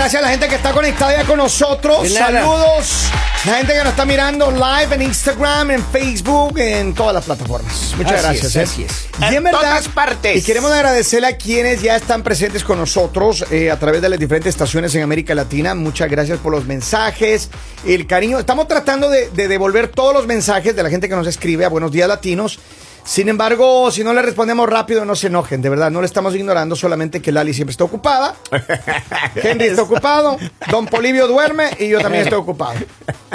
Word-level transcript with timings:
Gracias 0.00 0.22
a 0.22 0.24
la 0.24 0.30
gente 0.30 0.48
que 0.48 0.54
está 0.54 0.72
conectada 0.72 1.14
ya 1.14 1.26
con 1.26 1.36
nosotros. 1.36 2.10
Saludos. 2.10 3.10
La 3.44 3.56
gente 3.56 3.74
que 3.74 3.80
nos 3.80 3.88
está 3.88 4.06
mirando 4.06 4.50
live 4.50 4.94
en 4.94 5.02
Instagram, 5.02 5.72
en 5.72 5.84
Facebook, 5.84 6.58
en 6.58 6.94
todas 6.94 7.12
las 7.12 7.26
plataformas. 7.26 7.92
Muchas 7.98 8.24
Así 8.24 8.38
gracias. 8.38 8.46
es, 8.46 8.56
¿eh? 8.56 8.62
así 8.62 8.82
es. 8.84 9.08
Y 9.20 9.24
en 9.26 9.34
En 9.34 9.44
verdad, 9.44 9.60
todas 9.60 9.88
partes. 9.88 10.38
Y 10.38 10.42
queremos 10.42 10.72
agradecerle 10.72 11.26
a 11.26 11.36
quienes 11.36 11.82
ya 11.82 11.96
están 11.96 12.22
presentes 12.22 12.64
con 12.64 12.78
nosotros 12.78 13.44
eh, 13.50 13.70
a 13.70 13.78
través 13.78 14.00
de 14.00 14.08
las 14.08 14.18
diferentes 14.18 14.48
estaciones 14.54 14.94
en 14.94 15.02
América 15.02 15.34
Latina. 15.34 15.74
Muchas 15.74 16.08
gracias 16.08 16.38
por 16.38 16.50
los 16.50 16.64
mensajes, 16.64 17.50
el 17.84 18.06
cariño. 18.06 18.38
Estamos 18.38 18.68
tratando 18.68 19.10
de, 19.10 19.28
de 19.28 19.48
devolver 19.48 19.88
todos 19.88 20.14
los 20.14 20.26
mensajes 20.26 20.74
de 20.74 20.82
la 20.82 20.88
gente 20.88 21.10
que 21.10 21.14
nos 21.14 21.26
escribe 21.26 21.66
a 21.66 21.68
Buenos 21.68 21.92
Días 21.92 22.08
Latinos. 22.08 22.58
Sin 23.04 23.28
embargo, 23.28 23.90
si 23.90 24.04
no 24.04 24.12
le 24.12 24.22
respondemos 24.22 24.68
rápido, 24.68 25.04
no 25.04 25.16
se 25.16 25.26
enojen, 25.28 25.62
de 25.62 25.68
verdad, 25.68 25.90
no 25.90 26.00
le 26.00 26.06
estamos 26.06 26.34
ignorando, 26.34 26.76
solamente 26.76 27.20
que 27.20 27.32
Lali 27.32 27.52
siempre 27.54 27.72
está 27.72 27.84
ocupada. 27.84 28.36
Henry 29.34 29.66
está 29.66 29.82
ocupado, 29.82 30.36
Don 30.70 30.86
Polivio 30.86 31.26
duerme 31.26 31.70
y 31.78 31.88
yo 31.88 32.00
también 32.00 32.24
estoy 32.24 32.38
ocupado. 32.38 32.74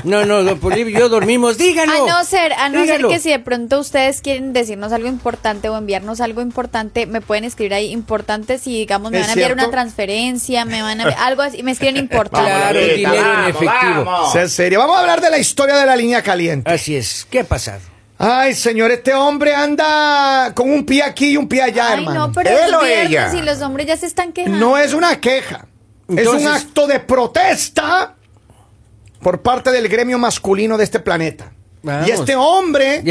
No, 0.04 0.24
no, 0.26 0.44
don 0.44 0.60
Polibio, 0.60 0.98
yo 1.00 1.10
dormimos, 1.10 1.58
dígalo. 1.58 2.06
A 2.06 2.08
no 2.08 2.24
ser, 2.24 2.54
a 2.54 2.70
no 2.70 2.86
ser 2.86 3.06
que 3.08 3.20
si 3.20 3.30
de 3.30 3.40
pronto 3.40 3.80
ustedes 3.80 4.22
quieren 4.22 4.54
decirnos 4.54 4.92
algo 4.94 5.08
importante 5.08 5.68
o 5.70 5.78
enviarnos 5.78 6.22
algo 6.22 6.42
importante, 6.42 7.06
me 7.06 7.22
pueden 7.22 7.44
escribir 7.44 7.74
ahí 7.74 7.92
importante 7.92 8.58
si 8.60 8.72
digamos 8.78 9.12
me 9.12 9.18
¿Es 9.20 9.24
van 9.24 9.30
a 9.30 9.34
enviar 9.34 9.50
cierto? 9.50 9.64
una 9.64 9.72
transferencia, 9.72 10.66
me 10.66 10.82
van 10.82 11.02
a 11.02 11.06
algo 11.26 11.42
así, 11.42 11.64
me 11.64 11.72
escriben 11.72 11.98
importante. 11.98 12.50
Claro, 12.50 12.80
Vamos, 12.80 12.96
dinero 12.96 13.34
en 13.34 13.50
efectivo. 13.50 14.06
vamos. 14.06 14.32
Sea 14.32 14.48
serio. 14.48 14.80
Vamos 14.80 14.98
a 14.98 15.00
hablar 15.02 15.22
de 15.22 15.30
la 15.32 15.38
historia 15.38 15.76
de 15.76 15.86
la 15.86 15.96
línea 15.96 16.22
caliente. 16.22 16.70
Así 16.72 16.96
es. 16.96 17.26
¿Qué 17.30 17.40
ha 17.40 17.44
pasado? 17.44 17.80
Ay, 18.18 18.54
señor, 18.54 18.92
este 18.92 19.14
hombre 19.14 19.54
anda 19.54 20.54
con 20.56 20.70
un 20.72 20.86
pie 20.86 21.04
aquí 21.04 21.32
y 21.32 21.38
un 21.38 21.48
pie 21.50 21.62
allá, 21.64 21.88
Ay, 21.90 22.00
hermano. 22.00 22.28
no, 22.28 22.32
pero 22.34 22.50
Él 22.50 22.56
es 22.70 22.74
o 22.74 22.86
ella. 22.86 23.34
y 23.36 23.42
los 23.42 23.62
hombres 23.62 23.88
ya 23.88 23.98
se 23.98 24.06
están 24.06 24.32
quejando. 24.32 24.58
No 24.58 24.78
es 24.78 24.94
una 24.94 25.20
queja. 25.20 25.68
es 26.08 26.18
Entonces- 26.20 26.48
un 26.48 26.54
acto 26.54 26.88
de 26.88 27.00
protesta 27.00 28.16
por 29.22 29.42
parte 29.42 29.72
del 29.72 29.90
gremio 29.90 30.18
masculino 30.18 30.78
de 30.78 30.84
este 30.84 31.00
planeta. 31.00 31.52
Vamos. 31.84 32.08
Y 32.08 32.12
este 32.12 32.36
hombre 32.36 33.04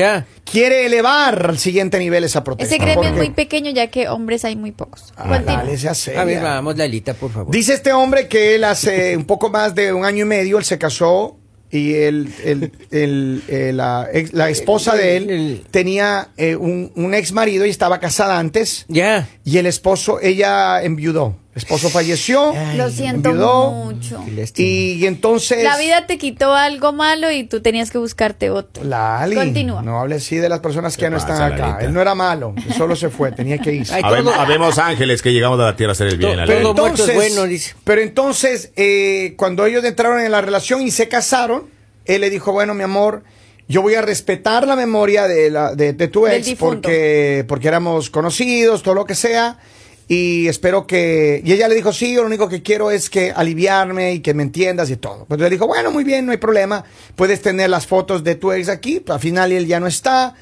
quiere 0.44 0.86
elevar 0.86 1.47
al 1.50 1.58
siguiente 1.58 1.97
nivel 1.98 2.25
esa 2.25 2.42
protesta. 2.42 2.75
Ese 2.75 2.82
gremio 2.84 3.08
es 3.08 3.14
muy 3.14 3.30
pequeño 3.30 3.70
ya 3.70 3.86
que 3.88 4.08
hombres 4.08 4.44
hay 4.44 4.56
muy 4.56 4.72
pocos. 4.72 5.12
Ah, 5.16 5.38
dale. 5.38 5.77
A 6.16 6.25
ver, 6.25 6.42
vamos, 6.42 6.77
Lalita, 6.77 7.14
por 7.14 7.30
favor. 7.30 7.52
Dice 7.52 7.75
este 7.75 7.92
hombre 7.92 8.27
que 8.27 8.56
él 8.56 8.64
hace 8.64 9.16
un 9.16 9.27
poco 9.27 9.48
más 9.50 9.75
de 9.77 9.92
un 9.92 10.05
año 10.05 10.25
y 10.25 10.28
medio, 10.28 10.58
él 10.58 10.64
se 10.64 10.77
casó 10.78 11.36
y 11.78 11.94
él, 11.94 12.28
él- 12.44 12.72
él, 12.91 13.42
eh, 13.48 13.72
la, 13.75 14.08
ex- 14.12 14.33
la 14.33 14.48
esposa 14.50 14.94
de 14.94 15.17
él 15.17 15.30
El- 15.30 15.62
tenía 15.70 16.28
eh, 16.36 16.56
un, 16.56 16.92
un 16.94 17.14
ex 17.14 17.33
marido 17.33 17.66
y 17.66 17.70
estaba 17.70 18.00
casada 18.00 18.39
antes. 18.39 18.84
Ya. 18.89 19.28
Y 19.44 19.58
el 19.58 19.66
esposo, 19.66 20.20
ella 20.22 20.83
enviudó. 20.83 21.36
El 21.55 21.58
esposo 21.62 21.88
falleció. 21.88 22.52
Lo 22.77 22.91
siento 22.91 23.28
enviudó, 23.28 23.70
mucho. 23.70 24.24
Y, 24.56 25.06
entonces. 25.06 25.62
La 25.62 25.78
vida 25.78 26.05
te 26.05 26.19
quitó 26.19 26.52
algo 26.52 26.92
malo 26.92 27.30
y 27.30 27.44
tú 27.44 27.62
tenías 27.62 27.92
que 27.92 27.98
buscarte 27.98 28.50
otro. 28.50 28.83
Lali, 28.83 29.36
Continúa. 29.36 29.80
no 29.82 30.00
hable 30.00 30.16
así 30.16 30.34
de 30.36 30.48
las 30.48 30.58
personas 30.58 30.97
que 30.97 31.02
ya 31.02 31.10
no 31.10 31.16
están 31.16 31.41
acá. 31.52 31.78
Él 31.80 31.92
no 31.92 32.00
era 32.00 32.16
malo, 32.16 32.55
él 32.56 32.75
solo 32.75 32.97
se 32.97 33.08
fue, 33.08 33.30
tenía 33.30 33.58
que 33.58 33.72
irse. 33.72 33.94
Habemos, 34.02 34.34
habemos 34.36 34.78
ángeles 34.78 35.22
que 35.22 35.32
llegamos 35.32 35.60
a 35.60 35.64
la 35.64 35.77
tierra 35.77 35.92
a 35.92 35.92
hacer 35.92 36.08
el 36.08 36.16
bien. 36.16 36.34
To- 36.34 36.42
Ale. 36.42 36.60
todo 36.60 36.75
muerto 36.75 37.06
es 37.06 37.14
bueno, 37.14 37.44
dice. 37.44 37.75
Pero 37.84 38.00
entonces, 38.00 38.72
eh, 38.75 39.34
cuando 39.37 39.64
ellos 39.64 39.84
entraron 39.84 40.20
en 40.20 40.32
la 40.32 40.41
relación 40.41 40.82
y 40.82 40.91
se 40.91 41.09
casaron, 41.09 41.69
él 42.04 42.22
le 42.22 42.31
dijo, 42.31 42.50
bueno, 42.50 42.75
mi 42.75 42.82
amor, 42.82 43.22
yo 43.69 43.81
voy 43.81 43.94
a 43.94 44.03
respetar 44.03 44.66
la 44.66 44.75
memoria 44.75 45.28
de, 45.28 45.50
la, 45.50 45.75
de, 45.76 45.93
de 45.93 46.09
tu 46.09 46.26
ex 46.26 46.54
porque, 46.59 47.44
porque 47.47 47.69
éramos 47.69 48.10
conocidos, 48.10 48.82
todo 48.82 48.94
lo 48.94 49.04
que 49.04 49.14
sea. 49.14 49.59
Y 50.06 50.48
espero 50.48 50.87
que... 50.87 51.41
Y 51.44 51.53
ella 51.53 51.69
le 51.69 51.75
dijo, 51.75 51.92
sí, 51.92 52.15
yo 52.15 52.20
lo 52.20 52.26
único 52.26 52.48
que 52.48 52.62
quiero 52.62 52.91
es 52.91 53.09
que 53.09 53.32
aliviarme 53.32 54.12
y 54.12 54.20
que 54.20 54.34
me 54.34 54.42
entiendas 54.42 54.91
y 54.91 54.97
todo. 54.97 55.25
Pues 55.26 55.41
le 55.41 55.48
dijo, 55.48 55.66
bueno, 55.66 55.91
muy 55.91 56.04
bien, 56.04 56.26
no 56.26 56.32
hay 56.32 56.38
problema. 56.38 56.84
Puedes 57.16 57.41
tener 57.41 57.70
las 57.70 57.87
fotos 57.87 58.22
de 58.22 58.34
tu 58.34 58.53
ex 58.53 58.69
aquí. 58.69 59.03
Al 59.09 59.20
final 59.20 59.53
él 59.53 59.66
ya 59.66 59.81
no 59.81 59.87
está. 59.87 60.34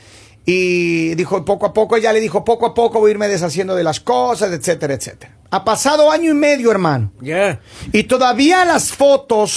Y 0.44 1.14
dijo, 1.14 1.44
poco 1.44 1.66
a 1.66 1.72
poco, 1.72 1.96
ella 1.96 2.12
le 2.12 2.20
dijo, 2.20 2.44
poco 2.44 2.66
a 2.66 2.74
poco 2.74 2.98
voy 2.98 3.10
a 3.10 3.12
irme 3.12 3.28
deshaciendo 3.28 3.76
de 3.76 3.84
las 3.84 4.00
cosas, 4.00 4.52
etcétera, 4.52 4.94
etcétera. 4.94 5.36
Ha 5.50 5.64
pasado 5.64 6.10
año 6.10 6.30
y 6.30 6.34
medio, 6.34 6.70
hermano. 6.70 7.12
Ya. 7.20 7.60
Y 7.92 8.04
todavía 8.04 8.64
las 8.64 8.90
fotos 8.90 9.56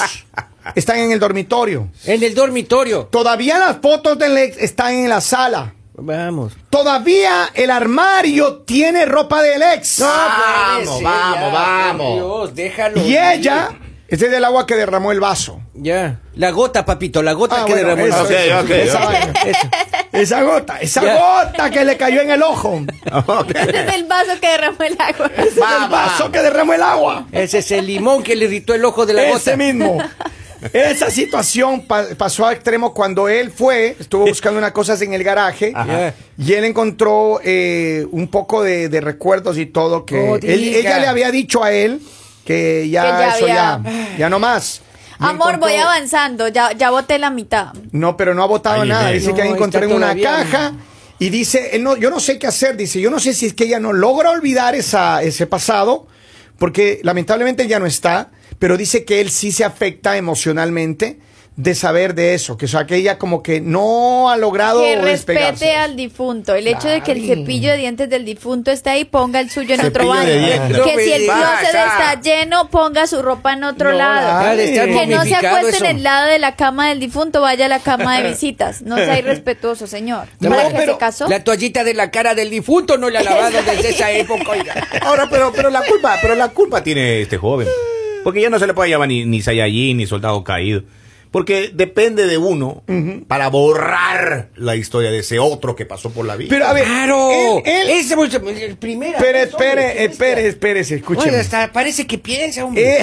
están 0.75 0.99
en 0.99 1.11
el 1.11 1.19
dormitorio. 1.19 1.89
En 2.05 2.21
el 2.21 2.35
dormitorio. 2.35 3.05
Todavía 3.05 3.57
las 3.57 3.77
fotos 3.77 4.19
del 4.19 4.38
ex 4.38 4.57
están 4.57 4.94
en 4.94 5.09
la 5.09 5.21
sala. 5.21 5.75
Vamos. 5.97 6.53
Todavía 6.69 7.50
el 7.53 7.72
armario 7.72 8.57
tiene 8.63 9.06
ropa 9.06 9.41
del 9.41 9.61
ex. 9.61 10.00
Vamos, 10.01 11.01
vamos, 11.01 11.39
ya, 11.41 11.50
vamos. 11.53 12.16
Dios, 12.16 12.56
déjalo. 12.56 13.01
y 13.01 13.16
ella, 13.17 13.69
ese 14.07 14.25
es 14.25 14.31
del 14.31 14.44
agua 14.44 14.66
que 14.67 14.75
derramó 14.75 15.11
el 15.13 15.22
vaso. 15.22 15.61
Ya. 15.73 16.19
La 16.35 16.51
gota, 16.51 16.83
papito, 16.85 17.23
la 17.23 17.31
gota 17.33 17.61
Ah, 17.61 17.66
que 17.66 17.73
bueno, 17.73 17.88
derramó 17.88 18.03
el 18.06 18.11
eso, 18.11 18.23
vaso. 18.23 18.33
Ok, 18.33 18.39
eso, 18.39 18.59
ok, 18.59 18.69
esa, 18.72 18.97
ok. 18.97 19.06
vaina. 19.06 19.33
Esa 20.11 20.44
gota, 20.44 20.78
esa 20.79 21.01
Ya. 21.01 21.13
gota 21.16 21.69
que 21.69 21.85
le 21.85 21.97
cayó 21.97 22.22
en 22.22 22.31
el 22.31 22.44
ojo. 22.44 22.81
Ese 23.56 23.79
es 23.88 23.94
el 23.95 24.03
vaso 24.06 24.31
que 24.41 24.47
derramó 24.50 24.83
el 24.83 24.97
agua. 25.00 25.31
Ese 25.38 25.47
es 25.50 25.57
el 25.57 25.89
vaso 25.89 26.31
que 26.31 26.39
derramó 26.41 26.73
el 26.73 26.83
agua. 26.83 27.25
Ese 27.31 27.59
es 27.59 27.72
el 27.72 27.88
limón 27.88 28.22
que 28.22 28.35
le 28.35 28.45
irritó 28.45 28.73
el 28.73 28.83
ojo 28.83 29.06
de 29.06 29.13
la 29.13 29.23
Ese 29.23 29.51
gota. 29.51 29.57
mismo. 29.57 29.97
Esa 30.73 31.09
situación 31.11 31.81
pa- 31.85 32.05
pasó 32.17 32.45
a 32.45 32.53
extremo 32.53 32.93
cuando 32.93 33.27
él 33.29 33.51
fue, 33.51 33.95
estuvo 33.99 34.25
buscando 34.25 34.57
unas 34.57 34.71
cosas 34.71 35.01
en 35.01 35.13
el 35.13 35.23
garaje 35.23 35.71
Ajá. 35.75 36.13
y 36.37 36.53
él 36.53 36.65
encontró 36.65 37.39
eh, 37.43 38.05
un 38.11 38.27
poco 38.27 38.63
de, 38.63 38.89
de 38.89 39.01
recuerdos 39.01 39.57
y 39.57 39.65
todo 39.65 40.05
que 40.05 40.17
Oh, 40.19 40.35
él- 40.37 40.75
ella 40.75 40.99
le 40.99 41.07
había 41.07 41.31
dicho 41.31 41.63
a 41.63 41.71
él 41.71 42.01
que 42.45 42.89
ya, 42.89 43.01
Que 43.03 43.09
ya 43.09 43.35
eso 43.35 43.45
había- 43.45 43.81
ya, 43.83 44.17
ya 44.17 44.29
no 44.29 44.39
más. 44.39 44.81
Amor, 45.19 45.55
encontró- 45.55 45.59
voy 45.69 45.75
avanzando, 45.77 46.47
ya, 46.49 46.71
ya 46.73 46.89
boté 46.91 47.17
la 47.19 47.29
mitad. 47.29 47.67
No, 47.91 48.17
pero 48.17 48.33
no 48.33 48.43
ha 48.43 48.47
votado 48.47 48.81
Ay, 48.81 48.89
nada. 48.89 49.09
Dice 49.11 49.29
no, 49.29 49.35
que 49.35 49.41
ahí 49.43 49.47
está 49.49 49.57
encontró 49.57 49.83
en 49.85 49.93
una 49.93 50.15
caja 50.19 50.73
y 51.19 51.29
dice, 51.29 51.69
él 51.73 51.83
no, 51.83 51.95
yo 51.95 52.09
no 52.09 52.19
sé 52.19 52.37
qué 52.37 52.47
hacer. 52.47 52.75
Dice, 52.75 52.99
yo 52.99 53.09
no 53.09 53.19
sé 53.19 53.33
si 53.33 53.45
es 53.45 53.53
que 53.53 53.63
ella 53.63 53.79
no 53.79 53.93
logra 53.93 54.31
olvidar 54.31 54.75
esa, 54.75 55.23
ese 55.23 55.47
pasado, 55.47 56.07
porque 56.59 56.99
lamentablemente 57.03 57.65
ya 57.67 57.79
no 57.79 57.85
está, 57.85 58.29
pero 58.65 58.77
dice 58.77 59.05
que 59.05 59.21
él 59.21 59.29
sí 59.29 59.51
se 59.51 59.63
afecta 59.63 60.17
emocionalmente 60.17 61.19
de 61.55 61.75
saber 61.75 62.15
de 62.15 62.33
eso, 62.33 62.57
que 62.57 62.65
o 62.65 62.67
sea, 62.67 62.87
que 62.87 62.95
ella 62.95 63.19
como 63.19 63.43
que 63.43 63.61
no 63.61 64.31
ha 64.31 64.37
logrado 64.37 64.79
Que 64.81 64.95
respete 64.95 65.75
al 65.75 65.95
difunto. 65.95 66.55
El 66.55 66.67
hecho 66.67 66.87
de 66.87 67.01
que 67.01 67.11
el 67.11 67.27
cepillo 67.27 67.69
de 67.69 67.77
dientes 67.77 68.09
del 68.09 68.25
difunto 68.25 68.71
esté 68.71 68.89
ahí, 68.89 69.05
ponga 69.05 69.39
el 69.39 69.51
suyo 69.51 69.75
en 69.75 69.85
otro 69.85 70.07
baño. 70.07 70.25
Que 70.83 70.95
si 70.99 71.11
el 71.13 71.25
closet 71.25 71.73
pasa. 71.73 72.13
está 72.13 72.21
lleno, 72.23 72.71
ponga 72.71 73.05
su 73.05 73.21
ropa 73.21 73.53
en 73.53 73.65
otro 73.65 73.91
No, 73.91 73.97
lado. 73.99 74.43
dale. 74.45 74.63
Está 74.73 74.85
Que 74.87 75.05
no 75.05 75.23
se 75.25 75.35
acueste 75.35 75.69
eso. 75.77 75.85
en 75.85 75.97
el 75.97 76.03
lado 76.03 76.27
de 76.31 76.39
la 76.39 76.55
cama 76.55 76.89
del 76.89 76.99
difunto, 76.99 77.41
vaya 77.41 77.67
a 77.67 77.69
la 77.69 77.77
cama 77.81 78.17
de 78.19 78.29
visitas. 78.31 78.81
No 78.81 78.95
sea 78.95 79.19
irrespetuoso, 79.19 79.85
señor. 79.85 80.27
No, 80.39 80.49
¿Para 80.49 80.69
pero 80.69 80.93
se 80.93 80.97
casó? 80.97 81.27
La 81.27 81.43
toallita 81.43 81.83
de 81.83 81.93
la 81.93 82.09
cara 82.09 82.33
del 82.33 82.49
difunto 82.49 82.97
no 82.97 83.11
la 83.11 83.19
ha 83.19 83.23
lavado 83.23 83.61
desde 83.61 83.89
esa 83.91 84.09
época, 84.23 84.49
oiga. 84.49 84.73
Ahora, 85.03 85.27
pero, 85.29 85.53
pero 85.55 85.69
la 85.69 85.83
culpa, 85.83 86.17
pero 86.19 86.33
la 86.33 86.47
culpa 86.47 86.83
tiene 86.83 87.21
este 87.21 87.37
joven. 87.37 87.67
Porque 88.25 88.41
ya 88.41 88.50
no 88.50 88.58
se 88.59 88.68
le 88.68 88.74
puede 88.74 88.90
llamar 88.90 89.08
ni, 89.08 89.24
ni 89.24 89.41
Saiyajin 89.41 89.96
ni 89.97 90.06
soldado 90.08 90.44
caído. 90.44 90.84
Porque 91.30 91.69
depende 91.74 92.25
de 92.28 92.38
uno 92.38 92.84
para 93.28 93.50
borrar 93.50 94.50
la 94.56 94.75
historia 94.75 95.12
de 95.12 95.19
ese 95.19 95.38
otro 95.38 95.75
que 95.75 95.86
pasó 95.86 96.10
por 96.10 96.25
la 96.25 96.36
vida. 96.36 96.50
Pero 96.50 96.66
a 96.66 96.74
ver, 96.74 96.86
Claro. 96.86 97.30
él, 97.31 97.62
él- 97.66 97.89
Ese 97.89 98.16
el 98.66 98.77
primero. 98.77 99.18
espere, 99.18 99.44
espere, 99.44 100.04
espere, 100.06 100.48
espérese, 100.48 100.95
escúcheme. 100.95 101.27
Oiga, 101.31 101.42
hasta 101.42 101.72
parece 101.72 102.07
que 102.07 102.18
piensa, 102.18 102.66
hombre. 102.66 103.00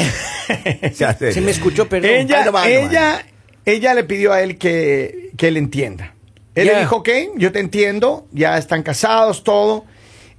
Eh. 0.49 0.93
Se 1.33 1.41
me 1.41 1.53
escuchó, 1.53 1.89
perdón. 1.89 2.11
ella, 2.11 2.39
Ay, 2.41 2.45
no 2.47 2.53
va, 2.53 2.61
no 2.67 2.71
va. 2.71 2.71
ella, 2.71 3.27
ella 3.65 3.95
le 3.95 4.05
pidió 4.05 4.33
a 4.33 4.43
él 4.43 4.59
que, 4.59 5.31
que 5.37 5.49
él 5.49 5.57
entienda. 5.57 6.15
Él 6.57 6.67
le 6.67 6.79
dijo, 6.81 6.97
ok, 6.97 7.09
yo 7.37 7.53
te 7.53 7.61
entiendo, 7.61 8.27
ya 8.33 8.59
están 8.59 8.83
casados, 8.83 9.45
todo. 9.45 9.85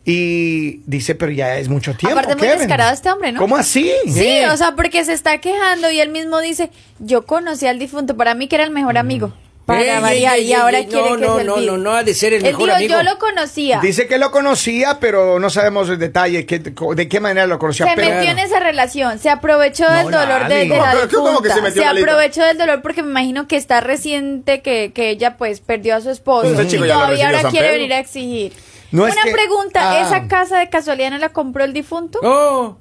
Y 0.05 0.81
dice, 0.85 1.15
pero 1.15 1.31
ya 1.31 1.57
es 1.57 1.69
mucho 1.69 1.94
tiempo. 1.95 2.19
Aparte, 2.19 2.35
muy 2.35 2.45
Kevin". 2.47 2.59
descarado 2.59 2.94
este 2.94 3.09
hombre, 3.09 3.31
¿no? 3.31 3.39
¿Cómo 3.39 3.55
así? 3.55 3.91
Sí, 4.05 4.44
o 4.51 4.57
sea, 4.57 4.75
porque 4.75 5.05
se 5.05 5.13
está 5.13 5.38
quejando 5.39 5.89
y 5.91 6.00
él 6.01 6.09
mismo 6.09 6.39
dice, 6.41 6.69
yo 7.00 7.25
conocí 7.25 7.67
al 7.67 7.79
difunto, 7.79 8.17
para 8.17 8.33
mí 8.33 8.47
que 8.47 8.55
era 8.55 8.65
el 8.65 8.71
mejor 8.71 8.97
amigo. 8.97 9.33
Para 9.65 9.79
Ey, 9.81 10.01
variar, 10.01 10.35
ey, 10.39 10.47
y 10.47 10.53
ahora 10.53 10.79
quiere 10.83 11.09
no, 11.11 11.15
que 11.15 11.21
no, 11.25 11.38
se 11.38 11.44
no, 11.45 11.55
no, 11.61 11.77
no 11.77 11.91
ha 11.94 12.03
de 12.03 12.13
ser 12.13 12.33
el 12.33 12.39
Él 12.45 12.51
mejor 12.51 12.65
dijo, 12.65 12.75
amigo. 12.75 12.94
yo 12.95 13.03
lo 13.03 13.17
conocía. 13.17 13.79
Dice 13.79 14.07
que 14.07 14.17
lo 14.17 14.29
conocía, 14.29 14.97
pero 15.00 15.39
no 15.39 15.50
sabemos 15.50 15.88
el 15.88 15.97
detalle, 16.00 16.45
qué- 16.45 16.59
de 16.59 17.07
qué 17.07 17.19
manera 17.21 17.47
lo 17.47 17.59
conocía. 17.59 17.85
se 17.88 17.95
pero- 17.95 18.09
metió 18.13 18.29
en 18.31 18.39
esa 18.39 18.59
relación, 18.59 19.19
se 19.19 19.29
aprovechó 19.29 19.85
No, 19.85 19.94
del 19.94 20.11
dolor 20.11 20.50
de, 20.50 20.55
de 20.55 20.65
la 20.67 20.94
No, 20.95 21.00
pero 21.09 21.17
¿cómo 21.23 21.41
que 21.41 21.47
se 21.47 21.55
difunta, 21.55 21.71
se 21.75 21.79
Lalita? 21.79 22.11
aprovechó 22.11 22.44
del 22.44 22.57
dolor 22.57 22.81
porque 22.81 23.03
me 23.03 23.11
imagino 23.11 23.47
que 23.47 23.55
está 23.55 23.79
reciente 23.79 24.61
que, 24.61 24.91
que 24.94 25.11
ella 25.11 25.38
pues 25.38 25.61
perdió 25.61 25.95
a 25.95 26.01
su 26.01 26.09
esposo 26.09 26.61
y 26.61 26.67
chico 26.67 26.85
ya 26.85 26.95
lo 26.95 27.00
todavía 27.05 27.27
ahora 27.27 27.50
quiere 27.50 27.69
venir 27.71 27.94
a 27.94 28.00
exigir. 28.00 28.51
No 28.93 29.05
es 29.07 29.13
Una 29.13 29.23
que- 29.23 29.31
pregunta, 29.31 29.91
Ah. 29.91 30.01
¿esa 30.07 30.27
casa 30.27 30.59
de 30.59 30.69
casualidad 30.69 31.11
no 31.11 31.17
la 31.17 31.29
compró 31.29 31.63
el 31.65 31.73
difunto? 31.73 32.19
Oh, 32.23 32.77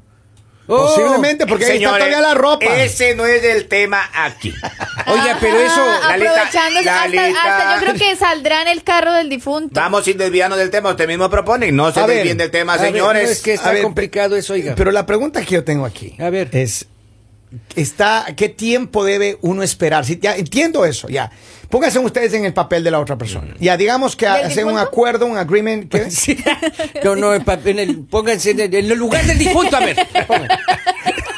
Oh. 0.69 0.77
Posiblemente, 0.87 1.45
porque 1.45 1.65
ahí 1.67 1.79
está 1.83 1.97
todavía 1.97 2.21
la 2.21 2.35
ropa. 2.35 2.65
Ese 2.65 3.17
no 3.17 3.27
es 3.27 3.43
el 3.43 3.67
tema 3.67 4.01
aquí. 4.15 4.55
Oiga, 5.09 5.37
pero 5.41 5.59
eso... 5.59 5.81
Ah, 5.85 6.15
aprovechando, 6.15 6.79
hasta, 6.79 7.03
hasta 7.03 7.75
yo 7.75 7.81
creo 7.81 7.95
que 7.95 8.15
saldrá 8.17 8.63
en 8.63 8.69
el 8.69 8.85
carro 8.85 9.13
del 9.13 9.29
difunto. 9.29 9.81
Vamos 9.81 10.05
sin 10.05 10.17
desviarnos 10.17 10.59
del 10.61 10.71
tema. 10.71 10.91
Usted 10.91 11.09
mismo 11.09 11.29
propone. 11.29 11.73
No 11.73 11.91
se 11.91 11.99
A 11.99 12.07
ver, 12.07 12.19
desvíen 12.19 12.39
del 12.39 12.53
tema, 12.53 12.75
A 12.75 12.77
ver, 12.77 12.93
señores. 12.93 13.25
no, 13.25 13.29
es 13.31 13.43
que 13.43 13.55
está 13.55 13.73
ver, 13.73 13.83
complicado 13.83 14.37
eso, 14.37 14.53
oiga. 14.53 14.75
Pero 14.77 14.93
la 14.93 15.05
pregunta 15.05 15.45
que 15.45 15.55
yo 15.57 15.65
tengo 15.65 15.85
aquí 15.85 16.15
A 16.21 16.31
ver. 16.31 16.49
es 16.53 16.87
está 17.75 18.27
¿qué 18.37 18.49
tiempo 18.49 19.05
debe 19.05 19.39
uno 19.43 19.63
esperar? 19.65 20.05
Si 20.07 20.19
ya 20.21 20.37
entiendo 20.37 20.85
eso, 20.85 21.09
ya. 21.09 21.31
Pónganse 21.73 21.99
ustedes 22.01 22.35
en 22.35 22.45
el 22.45 22.53
papel 22.53 22.85
de 22.85 22.91
la 22.91 23.01
otra 23.01 23.17
persona. 23.17 23.55
Ya 23.59 23.79
digamos 23.79 24.15
que 24.15 24.27
¿Del 24.27 24.45
hacen 24.45 24.67
un 24.67 24.77
acuerdo, 24.77 25.25
un 25.25 25.39
agreement, 25.39 25.91
¿qué? 25.91 26.11
Sí. 26.11 26.37
No, 27.03 27.17
no, 27.17 27.33
en 27.35 27.79
el- 27.79 28.05
pónganse 28.05 28.51
en 28.51 28.61
el, 28.61 28.75
en 28.75 28.91
el 28.93 28.99
lugar 28.99 29.25
del 29.25 29.39
difunto, 29.39 29.79
a 29.79 29.81
ver. 29.81 29.97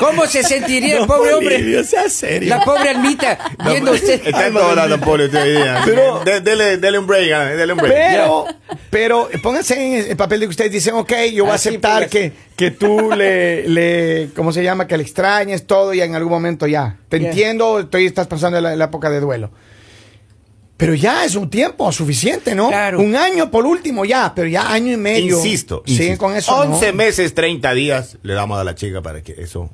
¿Cómo 0.01 0.27
se 0.27 0.43
sentiría 0.43 0.99
el 0.99 1.07
pobre 1.07 1.35
hombre? 1.35 1.85
sea 1.85 2.09
serio. 2.09 2.49
La 2.49 2.65
pobre 2.65 2.89
almita, 2.91 3.39
viendo 3.65 3.93
usted. 3.93 4.27
Está 4.27 4.49
en 4.49 4.55
todas 4.55 4.91
las 4.91 4.99
Poli, 4.99 5.27
usted 5.27 5.41
hoy 5.41 5.51
día. 5.53 5.83
Pero- 5.85 6.25
De- 6.25 6.41
dele, 6.41 6.77
dele 6.79 6.99
un 6.99 7.07
break, 7.07 7.33
ah, 7.33 7.45
dele 7.55 7.73
un 7.73 7.79
break. 7.79 7.95
Pero, 7.95 8.47
pero 8.91 9.29
pónganse 9.41 9.75
en 10.05 10.11
el 10.11 10.17
papel 10.17 10.41
de 10.41 10.47
que 10.47 10.51
ustedes 10.51 10.73
dicen, 10.73 10.95
ok, 10.97 11.13
yo 11.33 11.45
voy 11.45 11.53
a 11.53 11.55
aceptar 11.55 12.09
póngase. 12.09 12.09
que, 12.11 12.33
que 12.57 12.71
tú 12.73 13.13
le, 13.17 13.69
le, 13.69 14.31
¿cómo 14.35 14.51
se 14.53 14.65
llama? 14.65 14.89
Que 14.89 14.97
le 14.97 15.05
extrañes 15.05 15.65
todo 15.65 15.95
y 15.95 16.01
en 16.01 16.17
algún 16.17 16.33
momento 16.33 16.67
ya. 16.67 16.97
Te 17.09 17.19
entiendo, 17.19 17.79
estoy, 17.79 18.07
estás 18.07 18.27
pasando 18.27 18.61
la, 18.61 18.75
la 18.75 18.85
época 18.87 19.11
de 19.11 19.21
duelo. 19.21 19.53
Pero 20.77 20.95
ya 20.95 21.25
es 21.25 21.37
un 21.37 21.49
tiempo 21.51 21.91
suficiente, 21.93 22.55
¿no? 22.55 22.69
Claro. 22.69 23.01
Un 23.01 23.15
año 23.15 23.51
por 23.51 23.65
último 23.65 24.05
ya, 24.05 24.33
pero 24.35 24.49
ya 24.49 24.73
año 24.73 24.93
y 24.93 24.97
medio. 24.97 25.37
Insisto. 25.37 25.83
Siguen 25.87 26.03
insisto. 26.13 26.25
con 26.25 26.37
eso. 26.37 26.57
11 26.57 26.87
¿no? 26.89 26.97
meses, 26.97 27.33
30 27.35 27.73
días 27.75 28.19
le 28.23 28.35
damos 28.35 28.59
a 28.59 28.65
la 28.65 28.75
chica 28.75 29.01
para 29.01 29.23
que 29.23 29.33
eso. 29.39 29.71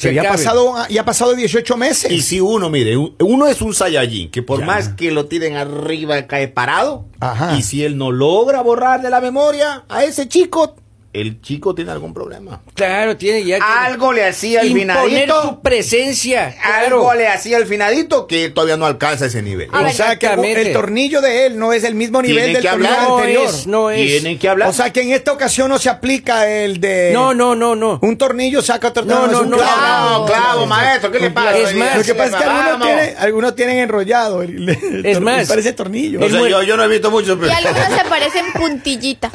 Pero 0.00 0.12
ya 0.14 0.22
ha 0.22 0.28
pasado, 0.32 0.74
ya 0.88 1.00
ha 1.00 1.04
pasado 1.04 1.34
18 1.34 1.76
meses. 1.76 2.12
Y 2.12 2.22
si 2.22 2.40
uno, 2.40 2.70
mire, 2.70 2.96
un- 2.96 3.16
uno 3.18 3.48
es 3.48 3.60
un 3.60 3.74
Saiyajin, 3.74 4.30
que 4.30 4.40
por 4.40 4.60
Ya. 4.60 4.66
más 4.66 4.88
que 4.90 5.10
lo 5.10 5.26
tiren 5.26 5.56
arriba, 5.56 6.26
cae 6.28 6.46
parado. 6.48 7.06
Ajá. 7.18 7.56
Y 7.58 7.62
si 7.62 7.84
él 7.84 7.98
no 7.98 8.12
logra 8.12 8.62
borrar 8.62 9.02
de 9.02 9.10
la 9.10 9.20
memoria 9.20 9.84
a 9.88 10.04
ese 10.04 10.28
chico, 10.28 10.76
el 11.12 11.40
chico 11.42 11.74
tiene 11.74 11.90
algún 11.90 12.14
problema. 12.14 12.60
Claro, 12.74 13.16
tiene 13.16 13.44
ya 13.44 13.56
que 13.58 13.64
Algo 13.64 14.12
le 14.12 14.24
hacía 14.24 14.60
al 14.60 14.68
imponer 14.68 14.96
finadito. 14.96 15.42
su 15.42 15.60
presencia. 15.60 16.54
Algo 16.62 17.12
le 17.14 17.26
hacía 17.26 17.56
al 17.56 17.66
finadito 17.66 18.28
que 18.28 18.48
todavía 18.50 18.76
no 18.76 18.86
alcanza 18.86 19.26
ese 19.26 19.42
nivel. 19.42 19.68
A 19.72 19.80
o 19.80 19.90
sea 19.90 20.16
que 20.18 20.26
exactamente. 20.26 20.62
el 20.68 20.72
tornillo 20.72 21.20
de 21.20 21.46
él 21.46 21.58
no 21.58 21.72
es 21.72 21.82
el 21.82 21.96
mismo 21.96 22.22
nivel 22.22 22.52
del 22.52 22.62
que 22.62 22.68
tornillo 22.68 22.90
hablar. 22.92 23.08
No 23.08 23.18
anterior. 23.18 23.44
es, 23.48 23.66
no 23.66 23.90
es. 23.90 24.06
Tienen 24.06 24.38
que 24.38 24.48
hablar. 24.48 24.68
O 24.68 24.72
sea 24.72 24.92
que 24.92 25.02
en 25.02 25.10
esta 25.12 25.32
ocasión 25.32 25.68
no 25.68 25.78
se 25.80 25.88
aplica 25.90 26.48
el 26.48 26.80
de. 26.80 27.10
No, 27.12 27.34
no, 27.34 27.56
no, 27.56 27.74
no. 27.74 27.98
Un 28.02 28.16
tornillo 28.16 28.62
saca 28.62 28.88
otro 28.88 29.04
No, 29.04 29.14
tornillo. 29.16 29.32
no, 29.38 29.42
un 29.42 29.50
no. 29.50 29.56
clavo. 29.56 30.18
no, 30.20 30.26
clavo, 30.26 30.66
maestro, 30.66 31.10
¿qué 31.10 31.18
le 31.18 31.30
pasa? 31.30 31.58
Es 31.58 31.74
más, 31.74 31.96
Lo 31.98 32.02
que 32.04 32.14
pasa 32.14 32.36
es 32.38 32.44
que 32.44 32.48
algunos 32.48 32.86
tienen, 32.86 33.14
algunos 33.18 33.56
tienen 33.56 33.78
enrollado. 33.78 34.42
el- 34.42 34.68
el 34.68 35.06
Es 35.06 35.20
más, 35.20 35.48
Parece 35.48 35.72
tornillo. 35.72 36.20
O 36.24 36.28
sea, 36.28 36.48
yo, 36.48 36.62
yo 36.62 36.76
no 36.76 36.84
he 36.84 36.88
visto 36.88 37.10
mucho, 37.10 37.32
Y 37.32 37.36
pero... 37.36 37.52
algunos 37.52 37.98
se 37.98 38.04
parecen 38.08 38.52
puntillita. 38.52 39.30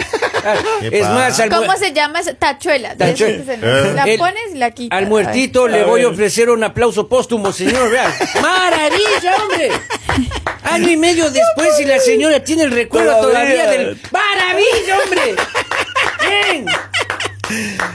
¿Qué 0.80 1.00
Es 1.00 1.04
más, 1.10 1.39
al, 1.39 1.50
¿Cómo 1.65 1.77
se 1.77 1.94
llama? 1.94 2.19
esa? 2.19 2.33
Tachuela. 2.33 2.95
Se- 2.97 3.57
La 3.94 4.03
El- 4.03 4.17
pones 4.19 4.51
y 4.53 4.57
la 4.57 4.71
quitas. 4.71 4.97
al 4.97 5.07
muertito 5.07 5.67
le 5.67 5.83
voy 5.83 6.03
a 6.03 6.07
ofrecer 6.09 6.50
un 6.50 6.63
aplauso 6.63 7.07
póstumo, 7.07 7.51
señor. 7.51 7.89
Vea. 7.89 8.13
¡Maravilla, 8.41 9.35
hombre! 9.44 9.71
Año 10.63 10.89
y 10.89 10.97
medio 10.97 11.29
después 11.29 11.79
y 11.79 11.85
la 11.85 12.00
señora 12.00 12.44
tiene 12.44 12.63
el 12.63 12.71
recuerdo 12.71 13.12
Todavía. 13.21 13.63
todavía 13.63 13.69
del... 13.69 14.01
¡Maravilla, 14.12 14.97
hombre! 15.03 15.35
¡Bien! 16.27 16.65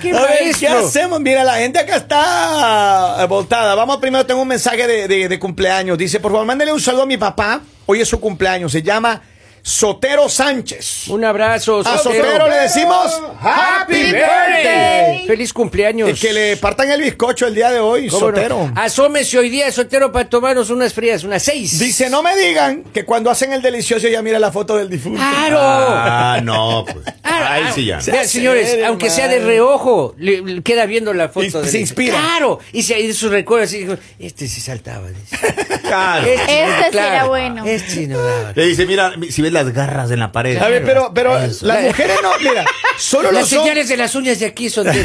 ¡Qué 0.00 0.12
A 0.17 0.22
ver, 0.22 0.55
¿qué 0.58 0.69
hacemos? 0.69 1.20
Mira, 1.20 1.43
la 1.43 1.55
gente 1.56 1.78
acá 1.81 1.96
está 1.96 3.17
eh, 3.22 3.26
voltada. 3.26 3.75
Vamos 3.75 3.96
primero, 3.96 4.25
tengo 4.25 4.40
un 4.43 4.49
mensaje 4.49 4.87
de, 4.87 5.08
de- 5.08 5.28
de 5.28 5.38
cumpleaños. 5.38 5.99
Dice, 5.99 6.20
por 6.20 6.31
favor, 6.31 6.46
mándale 6.46 6.72
un 6.72 6.81
saludo 6.81 7.02
a 7.02 7.06
mi 7.06 7.17
papá. 7.17 7.61
Hoy 7.87 8.00
es 8.00 8.08
su 8.08 8.20
cumpleaños. 8.20 8.70
Se 8.70 8.82
llama 8.82 9.20
Sotero 9.62 10.28
Sánchez. 10.28 11.08
Un 11.08 11.24
abrazo, 11.24 11.80
A 11.80 11.98
Sotero. 11.98 12.24
Sotero 12.24 12.48
le 12.48 12.56
decimos 12.56 13.20
Happy 13.40 13.94
birthday. 14.12 15.26
¡Feliz 15.26 15.52
cumpleaños! 15.52 16.10
Y 16.10 16.14
que 16.14 16.32
le 16.32 16.56
partan 16.56 16.90
el 16.90 17.02
bizcocho 17.02 17.46
el 17.46 17.54
día 17.54 17.70
de 17.70 17.78
hoy, 17.78 18.08
¿Cómo 18.08 18.30
no? 18.30 18.36
Sotero. 18.36 18.72
Asómese 18.74 19.38
hoy 19.38 19.48
día, 19.50 19.70
Sotero, 19.70 20.10
para 20.12 20.28
tomarnos 20.28 20.70
unas 20.70 20.92
frías, 20.94 21.24
unas 21.24 21.42
seis. 21.42 21.78
Dice, 21.78 22.08
no 22.10 22.22
me 22.22 22.36
digan 22.36 22.84
que 22.84 23.04
cuando 23.04 23.30
hacen 23.30 23.52
el 23.52 23.62
delicioso 23.62 24.08
ya 24.08 24.22
mira 24.22 24.38
la 24.38 24.50
foto 24.50 24.76
del 24.76 24.88
difunto. 24.88 25.18
¡Claro! 25.20 25.58
Ah, 25.60 26.40
no, 26.42 26.84
pues. 26.90 27.04
Ah, 27.22 27.52
Ahí 27.54 27.62
ah, 27.66 27.72
sí 27.74 27.84
ya. 27.86 27.98
vea, 28.06 28.24
señores, 28.26 28.78
aunque 28.86 29.10
sea 29.10 29.28
de 29.28 29.38
reojo, 29.40 30.14
le, 30.18 30.40
le 30.42 30.62
queda 30.62 30.86
viendo 30.86 31.12
la 31.12 31.28
foto. 31.28 31.46
Y 31.46 31.50
del- 31.50 31.68
se 31.68 31.80
inspira. 31.80 32.18
Claro, 32.18 32.58
y 32.72 32.82
se 32.82 32.98
y 33.00 33.12
sus 33.12 33.30
recuerdos 33.30 33.68
así, 33.68 33.78
dijo, 33.80 33.94
este 34.18 34.48
sí 34.48 34.60
saltaba. 34.60 35.08
dice. 35.08 35.36
Claro. 35.90 36.26
Este 36.26 36.90
claro, 36.92 37.12
era 37.12 37.25
bueno. 37.25 37.64
Este 37.64 37.90
sí 37.90 38.06
no 38.06 38.19
daba. 38.22 38.52
Le 38.54 38.66
dice, 38.66 38.87
mira, 38.87 39.12
si 39.28 39.42
ves 39.42 39.52
las 39.52 39.72
garras 39.72 40.10
en 40.10 40.20
la 40.20 40.31
pared. 40.31 40.56
A 40.58 40.69
ver, 40.69 40.84
pero, 40.84 41.12
pero 41.12 41.37
Eso. 41.37 41.66
las 41.66 41.82
mujeres 41.82 42.16
no, 42.22 42.31
mira, 42.38 42.64
solo 42.96 43.32
Las 43.32 43.40
los 43.40 43.48
señales 43.50 43.88
de 43.88 43.96
las 43.96 44.14
uñas 44.14 44.38
de 44.38 44.46
aquí 44.46 44.70
son 44.70 44.87
de... 44.87 45.04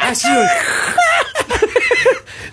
Así. 0.00 0.28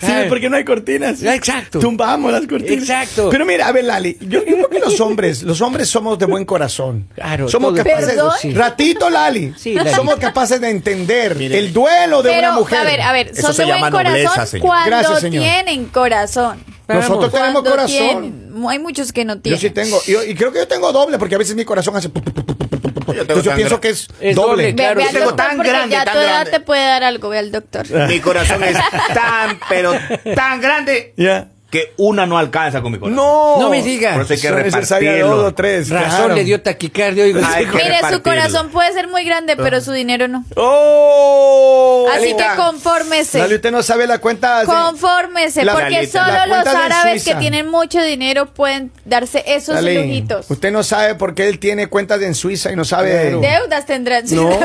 Sí, 0.00 0.12
porque 0.28 0.48
no 0.50 0.56
hay 0.56 0.64
cortinas. 0.64 1.22
Exacto. 1.22 1.78
Tumbamos 1.78 2.30
las 2.32 2.46
cortinas. 2.46 2.82
Exacto. 2.82 3.28
Pero 3.30 3.44
mira, 3.44 3.68
a 3.68 3.72
ver, 3.72 3.84
Lali, 3.84 4.16
yo, 4.20 4.44
yo 4.44 4.54
creo 4.56 4.68
que 4.70 4.78
los 4.78 5.00
hombres, 5.00 5.42
los 5.42 5.60
hombres 5.60 5.88
somos 5.88 6.18
de 6.18 6.26
buen 6.26 6.44
corazón. 6.44 7.08
Claro, 7.14 7.48
Somos 7.48 7.74
todo- 7.74 7.84
capaces. 7.84 8.06
¿Perdón? 8.10 8.32
Sí. 8.40 8.52
Ratito, 8.54 9.10
Lali. 9.10 9.54
Sí, 9.56 9.74
Lali. 9.74 9.90
Somos 9.90 10.16
capaces 10.16 10.60
de 10.60 10.70
entender 10.70 11.34
Mire. 11.36 11.58
el 11.58 11.72
duelo 11.72 12.22
de 12.22 12.30
Pero, 12.30 12.48
una 12.50 12.58
mujer. 12.58 12.78
a 12.78 12.84
ver, 12.84 13.00
a 13.00 13.12
ver, 13.12 13.28
Eso 13.28 13.42
son 13.42 13.54
se 13.54 13.62
de 13.62 13.66
buen 13.68 13.76
llama 13.82 13.90
nobleza, 14.02 14.28
corazón 14.30 14.46
señor. 14.48 14.66
cuando 14.66 14.86
Gracias, 14.90 15.20
señor. 15.20 15.42
tienen 15.44 15.84
corazón. 15.86 16.58
Nosotros 16.88 17.30
tenemos 17.32 17.52
Cuando 17.62 17.70
corazón. 17.70 17.88
tienen. 17.98 18.48
Hay 18.68 18.78
muchos 18.78 19.12
que 19.12 19.24
no 19.24 19.34
Yo 19.34 19.40
tienen. 19.42 19.60
sí 19.60 19.70
tengo. 19.70 20.00
Y, 20.06 20.30
y 20.30 20.34
creo 20.34 20.50
que 20.52 20.58
yo 20.60 20.66
tengo 20.68 20.90
doble, 20.90 21.18
porque 21.18 21.34
a 21.34 21.38
veces 21.38 21.54
mi 21.54 21.64
corazón 21.64 21.94
hace. 21.96 22.08
pu- 22.08 22.22
pu- 22.24 22.57
Yo 23.14 23.22
Entonces 23.22 23.44
yo 23.44 23.54
pienso 23.54 23.80
que 23.80 23.88
es, 23.90 24.08
Es 24.20 24.36
doble. 24.36 24.50
doble, 24.50 24.64
Ve, 24.72 24.74
claro. 24.74 24.94
ve 24.96 25.02
yo 25.02 25.08
al 25.08 25.14
tengo 25.14 25.34
tan 25.34 25.58
grande, 25.58 25.92
ya 25.94 26.04
tan 26.04 26.14
tu 26.14 26.20
edad 26.20 26.28
grande. 26.32 26.50
te 26.50 26.60
puede 26.60 26.84
dar 26.84 27.04
algo, 27.04 27.28
ve 27.28 27.38
al 27.38 27.52
doctor. 27.52 27.86
Mi 28.08 28.20
corazón 28.20 28.62
es 28.64 28.76
tan, 29.14 29.58
pero 29.68 29.92
tan 30.34 30.60
grande 30.60 31.12
Ya. 31.16 31.48
Que 31.70 31.92
una 31.98 32.24
no 32.24 32.38
alcanza 32.38 32.80
con 32.80 32.92
mi 32.92 32.98
corazón. 32.98 33.16
No. 33.16 33.58
No 33.60 33.68
me 33.70 33.82
diga. 33.82 34.14
Por 34.14 34.22
eso 34.22 34.32
hay 34.32 34.40
que 34.40 34.50
repartirlo. 34.50 35.36
dos 35.36 35.54
tres. 35.54 35.90
Razón 35.90 36.08
claro. 36.18 36.34
le 36.34 36.44
dio 36.44 36.62
taquicardia. 36.62 37.24
Mire, 37.24 37.42
su 38.10 38.22
corazón 38.22 38.70
puede 38.70 38.92
ser 38.92 39.08
muy 39.08 39.24
grande, 39.24 39.54
pero 39.56 39.80
su 39.82 39.92
dinero 39.92 40.28
no. 40.28 40.44
¡Oh! 40.56 42.06
Así 42.14 42.34
que 42.34 42.44
confórmese. 42.56 43.38
Lali, 43.38 43.56
usted 43.56 43.70
no 43.70 43.82
sabe 43.82 44.06
la 44.06 44.18
cuenta. 44.18 44.60
sí. 44.62 44.66
Confórmese, 44.66 45.64
La- 45.64 45.72
porque 45.74 46.06
solo 46.06 46.26
La 46.32 46.46
los 46.46 46.66
árabes 46.66 47.24
que 47.24 47.34
tienen 47.34 47.68
mucho 47.68 48.00
dinero 48.02 48.46
pueden 48.46 48.90
darse 49.04 49.44
esos 49.46 49.74
Lali, 49.74 49.96
lujitos. 49.96 50.50
Usted 50.50 50.72
no 50.72 50.82
sabe 50.82 51.14
por 51.16 51.34
qué 51.34 51.48
él 51.48 51.58
tiene 51.58 51.88
cuentas 51.88 52.22
en 52.22 52.34
Suiza 52.34 52.72
y 52.72 52.76
no 52.76 52.84
sabe. 52.84 53.30
Deudas 53.36 53.84
tendrán. 53.84 54.24
No. 54.30 54.48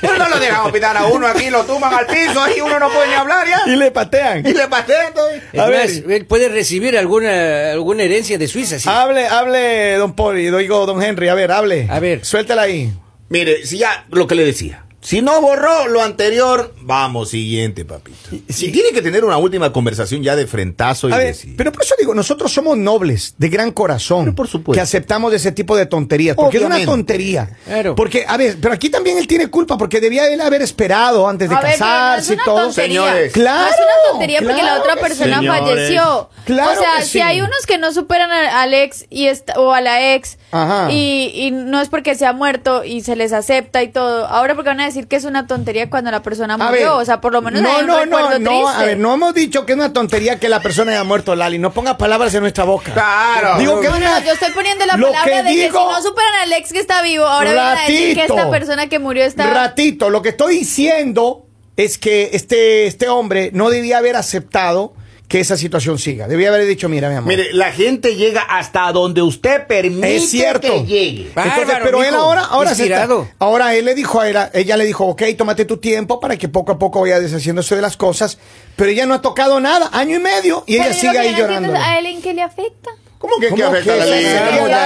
Pero 0.00 0.16
no 0.16 0.28
lo 0.28 0.38
dejan 0.38 0.60
hospital 0.60 0.96
a 0.96 1.06
uno 1.06 1.26
aquí, 1.26 1.50
lo 1.50 1.64
tumban 1.64 1.92
al 1.92 2.06
piso 2.06 2.40
y 2.56 2.60
uno 2.60 2.78
no 2.78 2.90
puede 2.90 3.08
ni 3.08 3.14
hablar 3.14 3.46
ya. 3.46 3.60
y 3.72 3.76
le 3.76 3.90
patean. 3.90 4.46
Y 4.46 4.52
le 4.54 4.68
patean 4.68 5.14
todo. 5.14 5.28
Es 5.30 5.58
A 5.60 5.66
ver. 5.66 5.88
él 6.08 6.26
puede 6.26 6.48
recibir 6.48 6.96
alguna, 6.98 7.72
alguna 7.72 8.02
herencia 8.02 8.38
de 8.38 8.48
Suiza. 8.48 8.78
sí. 8.78 8.88
Hable, 8.88 9.26
hable, 9.26 9.94
don 9.96 10.14
y 10.38 10.50
digo, 10.50 10.86
don 10.86 11.02
Henry, 11.02 11.28
a 11.28 11.34
ver, 11.34 11.52
hable. 11.52 11.86
A 11.90 11.98
ver. 12.00 12.24
Suéltela 12.24 12.62
ahí. 12.62 12.92
Mire, 13.28 13.66
si 13.66 13.78
ya, 13.78 14.06
lo 14.10 14.26
que 14.26 14.34
le 14.34 14.44
decía. 14.44 14.84
Si 15.00 15.22
no 15.22 15.40
borró 15.40 15.86
lo 15.88 16.02
anterior, 16.02 16.74
vamos, 16.80 17.30
siguiente, 17.30 17.84
papito. 17.84 18.18
Si 18.48 18.72
tiene 18.72 18.90
que 18.90 19.00
tener 19.00 19.24
una 19.24 19.36
última 19.38 19.72
conversación 19.72 20.22
ya 20.24 20.34
de 20.34 20.46
frentazo 20.48 21.08
y 21.08 21.12
A 21.12 21.16
ver, 21.18 21.26
decir. 21.28 21.54
pero 21.56 21.70
por 21.70 21.84
eso 21.84 21.94
digo, 21.98 22.14
nosotros 22.14 22.52
somos 22.52 22.76
nobles, 22.76 23.34
de 23.38 23.48
gran 23.48 23.70
corazón. 23.70 24.24
Pero 24.24 24.34
por 24.34 24.48
supuesto. 24.48 24.72
Que 24.76 24.80
aceptamos 24.82 25.32
ese 25.32 25.52
tipo 25.52 25.76
de 25.76 25.86
tonterías. 25.86 26.34
Porque 26.34 26.56
es 26.58 26.64
una 26.64 26.84
tontería. 26.84 27.48
Claro. 27.64 27.94
Porque, 27.94 28.24
a 28.26 28.36
ver, 28.36 28.56
pero 28.60 28.74
aquí 28.74 28.90
también 28.90 29.18
él 29.18 29.28
tiene 29.28 29.46
culpa, 29.48 29.78
porque 29.78 30.00
debía 30.00 30.26
él 30.32 30.40
haber 30.40 30.62
esperado 30.62 31.28
antes 31.28 31.48
de 31.48 31.54
A 31.54 31.60
ver, 31.60 31.74
pero 31.78 31.86
no 31.86 31.86
es 31.86 31.98
casarse 32.00 32.34
y 32.34 32.36
todo. 32.44 32.56
tontería. 32.64 33.00
Señores. 33.02 33.32
Claro, 33.32 33.60
No 33.60 33.68
es 33.68 33.76
una 33.80 34.10
tontería 34.10 34.38
porque 34.40 34.54
la 34.54 34.60
claro 34.62 34.80
otra 34.82 34.96
persona 34.96 35.40
sí. 35.40 35.46
falleció. 35.46 36.30
Claro 36.44 36.72
o 36.72 36.82
sea, 36.82 36.96
que 36.98 37.04
si 37.04 37.10
sí. 37.10 37.20
hay 37.20 37.40
unos 37.40 37.66
que 37.66 37.78
no 37.78 37.92
superan 37.92 38.32
a- 38.32 38.62
al 38.62 38.74
ex 38.74 39.06
y 39.10 39.28
o 39.56 39.72
a 39.72 39.80
la 39.80 40.14
ex 40.14 40.38
Ajá. 40.50 40.90
y, 40.90 41.30
y 41.34 41.50
no 41.52 41.80
es 41.80 41.88
porque 41.88 42.14
se 42.16 42.26
ha 42.26 42.32
muerto 42.32 42.82
y 42.84 43.02
se 43.02 43.14
les 43.14 43.32
acepta 43.32 43.82
y 43.82 43.88
todo. 43.92 44.26
Ahora 44.26 44.54
porque 44.56 44.70
van 44.70 44.80
a 44.80 44.87
decir 44.88 45.06
que 45.08 45.16
es 45.16 45.24
una 45.24 45.46
tontería 45.46 45.88
cuando 45.90 46.10
la 46.10 46.22
persona 46.22 46.56
murió. 46.56 46.70
ver, 46.72 46.86
o 46.88 47.04
sea, 47.04 47.20
por 47.20 47.32
lo 47.32 47.40
menos 47.42 47.62
no, 47.62 47.68
hay 47.70 47.80
un 47.82 47.86
no, 47.86 48.04
no, 48.06 48.38
no, 48.38 48.68
a 48.68 48.84
ver, 48.84 48.98
no 48.98 49.14
hemos 49.14 49.34
dicho 49.34 49.64
que 49.64 49.72
es 49.72 49.76
una 49.78 49.92
tontería 49.92 50.38
que 50.38 50.48
la 50.48 50.60
persona 50.60 50.92
haya 50.92 51.04
muerto, 51.04 51.34
Lali. 51.36 51.58
No 51.58 51.72
ponga 51.72 51.96
palabras 51.98 52.34
en 52.34 52.40
nuestra 52.40 52.64
boca. 52.64 52.92
Claro. 52.92 53.58
Digo 53.58 53.80
que 53.80 53.88
No, 53.88 53.96
una- 53.96 54.18
no, 54.20 54.24
yo 54.26 54.32
estoy 54.32 54.52
poniendo 54.52 54.84
la 54.86 54.96
Lo 54.96 55.06
palabra 55.08 55.32
que 55.32 55.42
de 55.44 55.54
que 55.54 55.62
digo- 55.66 55.78
si 55.78 55.94
no 55.96 56.02
superan 56.02 56.34
al 56.42 56.52
ex 56.52 56.72
que 56.72 56.80
está 56.80 57.02
vivo, 57.02 57.24
ahora 57.26 57.52
vienen 57.52 57.68
a 57.76 57.80
decir 57.82 58.14
que 58.16 58.22
esta 58.24 58.50
persona 58.50 58.86
que 58.88 58.98
murió 58.98 59.24
está... 59.24 59.46
Ratito, 59.52 60.10
lo 60.10 60.22
que 60.22 60.30
estoy 60.30 60.58
diciendo 60.58 61.46
es 61.76 61.98
que 61.98 62.30
este, 62.32 62.86
este 62.86 63.08
hombre 63.08 63.50
no 63.52 63.70
debía 63.70 63.98
haber 63.98 64.16
aceptado 64.16 64.92
que 65.28 65.40
esa 65.40 65.58
situación 65.58 65.98
siga. 65.98 66.26
Debía 66.26 66.48
haber 66.48 66.66
dicho, 66.66 66.88
mira, 66.88 67.10
mi 67.10 67.16
amor. 67.16 67.28
Mire, 67.28 67.52
la 67.52 67.70
gente 67.70 68.16
llega 68.16 68.40
hasta 68.40 68.90
donde 68.92 69.20
usted 69.20 69.66
permite 69.66 70.16
es 70.16 70.30
cierto. 70.30 70.72
que 70.72 70.84
llegue. 70.86 71.22
Entonces, 71.28 71.52
Bárbaro, 71.66 71.84
pero 71.84 72.02
él 72.02 72.14
ahora, 72.14 72.44
ahora 72.46 72.74
se 72.74 72.84
está- 72.84 73.06
ahora 73.38 73.74
él 73.74 73.84
le 73.84 73.94
dijo 73.94 74.20
a 74.20 74.28
ella, 74.28 74.50
ella 74.54 74.76
le 74.78 74.86
dijo, 74.86 75.04
ok, 75.04 75.22
tómate 75.36 75.66
tu 75.66 75.76
tiempo 75.76 76.18
para 76.18 76.38
que 76.38 76.48
poco 76.48 76.72
a 76.72 76.78
poco 76.78 77.02
vaya 77.02 77.20
deshaciéndose 77.20 77.76
de 77.76 77.82
las 77.82 77.98
cosas, 77.98 78.38
pero 78.74 78.90
ella 78.90 79.04
no 79.04 79.12
ha 79.12 79.20
tocado 79.20 79.60
nada, 79.60 79.90
año 79.92 80.16
y 80.16 80.20
medio, 80.20 80.64
y 80.66 80.76
ella 80.76 80.84
Pero 80.88 80.96
sigue 80.98 81.18
ahí 81.18 81.34
llorando. 81.36 81.74
¿A 81.76 81.98
él 81.98 82.06
en 82.06 82.22
qué 82.22 82.32
le 82.32 82.42
afecta? 82.42 82.90
¿Cómo 83.18 83.34
que, 83.40 83.48
que 83.48 83.50
¿Cómo 83.50 83.66
afecta 83.66 83.94
que 83.94 84.00
a 84.02 84.04
la 84.04 84.04
sí? 84.04 84.10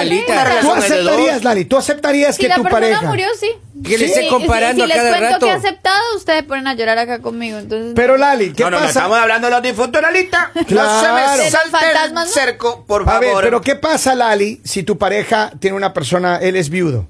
ley? 0.09 0.23
Claro. 0.25 0.51
Una 0.53 0.61
¿Tú 0.63 0.73
aceptarías, 0.73 1.45
Lali? 1.45 1.65
¿Tú 1.67 1.77
aceptarías 1.77 2.35
Si 2.37 2.43
que 2.43 2.49
la 2.49 2.55
tu 2.57 2.63
persona 2.63 2.81
pareja... 2.81 3.03
murió, 3.09 3.27
sí. 3.39 3.51
Que 3.85 3.99
le 3.99 4.07
esté 4.07 4.23
Sí, 4.23 4.29
comparando 4.29 4.85
si, 4.87 4.91
si 4.91 4.93
a 4.93 4.97
cada 4.97 5.11
les 5.11 5.19
cuento 5.19 5.35
rato. 5.35 5.47
que 5.47 5.53
he 5.53 5.55
aceptado, 5.55 6.03
ustedes 6.17 6.43
ponen 6.45 6.67
a 6.67 6.75
llorar 6.75 6.99
acá 6.99 7.19
conmigo. 7.21 7.59
Entonces, 7.59 7.93
Pero 7.95 8.17
Lali, 8.17 8.53
¿qué 8.55 8.63
no, 8.65 8.71
no, 8.71 8.77
no, 8.79 8.87
pasa? 8.87 9.01
estamos 9.01 9.19
hablando 9.19 9.49
de 9.49 9.53
los 9.55 9.63
difuntos, 9.63 10.01
Lalita. 10.01 10.51
No 10.55 10.61
se 10.63 10.67
Claro. 10.67 11.15
me 11.15 11.21
¿De 11.21 11.37
los 11.51 11.51
salte 11.51 11.77
el 12.07 12.15
no? 12.15 12.27
cerco, 12.27 12.85
por 12.87 13.03
A 13.03 13.05
favor. 13.05 13.21
ver, 13.21 13.35
pero 13.43 13.61
¿qué 13.61 13.75
pasa, 13.77 14.15
Lali, 14.15 14.61
si 14.65 14.83
tu 14.83 14.97
pareja 14.97 15.53
tiene 15.61 15.77
una 15.77 15.93
persona, 15.93 16.37
él 16.39 16.57
es 16.57 16.71
viudo? 16.71 17.07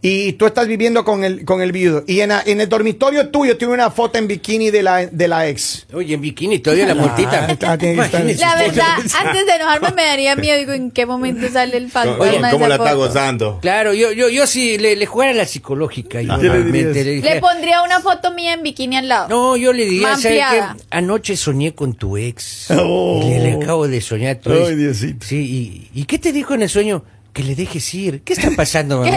Y 0.00 0.34
tú 0.34 0.46
estás 0.46 0.68
viviendo 0.68 1.04
con 1.04 1.24
el, 1.24 1.44
con 1.44 1.60
el 1.60 1.72
viudo. 1.72 2.04
Y 2.06 2.20
en, 2.20 2.28
la- 2.28 2.40
en 2.46 2.60
el 2.60 2.68
dormitorio 2.68 3.30
tuyo 3.30 3.56
tiene 3.56 3.74
una 3.74 3.90
foto 3.90 4.16
en 4.16 4.28
bikini 4.28 4.70
de 4.70 4.84
la, 4.84 5.06
de 5.06 5.26
la 5.26 5.48
ex. 5.48 5.86
Oye, 5.92 6.14
en 6.14 6.20
bikini 6.20 6.60
todavía 6.60 6.86
la 6.86 6.94
muertita. 6.94 7.46
Ah, 7.62 7.76
la 7.76 8.56
verdad, 8.56 8.98
antes 9.18 9.46
de 9.46 9.52
enojarme 9.56 9.90
me 9.96 10.04
daría 10.04 10.36
miedo. 10.36 10.56
Digo, 10.56 10.72
¿en 10.72 10.92
qué 10.92 11.04
momento 11.04 11.48
sale 11.52 11.76
el 11.76 11.90
fantasma? 11.90 12.22
Oye, 12.24 12.38
¿cómo 12.52 12.66
esa 12.66 12.68
la 12.68 12.74
está 12.76 12.92
gozando? 12.94 13.58
Claro, 13.60 13.92
yo, 13.92 14.12
yo, 14.12 14.28
yo 14.28 14.46
sí 14.46 14.78
le, 14.78 14.94
le 14.94 15.04
jugara 15.06 15.32
la 15.32 15.46
psicológica. 15.46 16.22
Yo 16.22 16.38
¿Qué 16.38 16.48
le 16.48 16.94
le 16.94 17.20
Le 17.20 17.40
pondría 17.40 17.82
una 17.82 17.98
foto 17.98 18.32
mía 18.32 18.52
en 18.54 18.62
bikini 18.62 18.98
al 18.98 19.08
lado. 19.08 19.28
No, 19.28 19.56
yo 19.56 19.72
le 19.72 19.84
diría, 19.84 20.10
Más 20.10 20.22
¿sabe 20.22 20.36
qué? 20.36 20.62
Anoche 20.90 21.36
soñé 21.36 21.74
con 21.74 21.94
tu 21.94 22.16
ex. 22.16 22.70
Oh. 22.70 23.20
Le, 23.28 23.40
le 23.40 23.52
acabo 23.54 23.88
de 23.88 24.00
soñar 24.00 24.36
a 24.36 24.38
tu 24.40 24.52
Ay, 24.52 24.58
ex. 24.60 24.76
Diosito. 24.76 25.26
Sí, 25.26 25.88
y, 25.92 26.00
¿y 26.00 26.04
qué 26.04 26.20
te 26.20 26.32
dijo 26.32 26.54
en 26.54 26.62
el 26.62 26.68
sueño? 26.68 27.02
Que 27.38 27.44
le 27.44 27.54
dejes 27.54 27.94
ir. 27.94 28.22
¿Qué 28.24 28.32
está 28.32 28.50
pasando, 28.56 29.00
Que 29.04 29.12
no, 29.12 29.16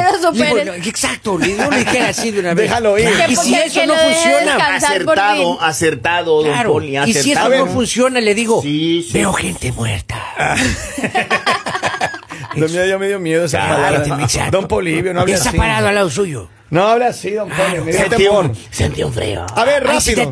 exacto, 0.75 1.39
le 1.39 1.55
no 1.55 1.71
le 1.71 1.99
así 2.01 2.29
de 2.29 2.41
una 2.41 2.49
vez. 2.53 2.69
Déjalo 2.69 2.99
ir. 2.99 3.09
Claro, 3.09 3.31
Y 3.31 3.35
si 3.35 3.55
eso 3.55 3.79
que 3.79 3.87
no 3.87 3.95
funciona, 3.95 4.75
Acertado, 4.75 5.59
acertado, 5.59 6.43
don 6.43 6.51
claro. 6.53 6.73
Poli, 6.73 6.99
Y 6.99 7.13
si 7.15 7.31
eso 7.31 7.49
no 7.49 7.65
funciona, 7.65 8.21
le 8.21 8.35
digo, 8.35 8.61
Sí, 8.61 9.01
sí. 9.07 9.13
veo 9.13 9.33
gente 9.33 9.71
muerta. 9.71 10.21
Lo 12.53 12.69
mío 12.69 12.85
ya 12.85 12.99
me 12.99 13.07
dio 13.07 13.19
miedo 13.19 13.45
esa 13.45 13.57
Cállate, 13.57 14.09
palabra. 14.09 14.23
exacto. 14.25 14.51
Don 14.57 14.67
Polivio, 14.67 15.13
no 15.15 15.21
hable 15.21 15.33
Está 15.33 15.49
así. 15.49 15.57
parado 15.57 15.87
al 15.87 15.95
lado 15.95 16.09
suyo. 16.11 16.47
No 16.69 16.85
hable 16.87 17.05
así, 17.05 17.31
don 17.31 17.49
Polivio. 17.49 17.91
Sentí 17.91 18.27
un, 18.27 18.55
sentí 18.69 19.03
un 19.03 19.11
frío. 19.13 19.47
A 19.55 19.65
ver, 19.65 19.83
rápido. 19.83 20.31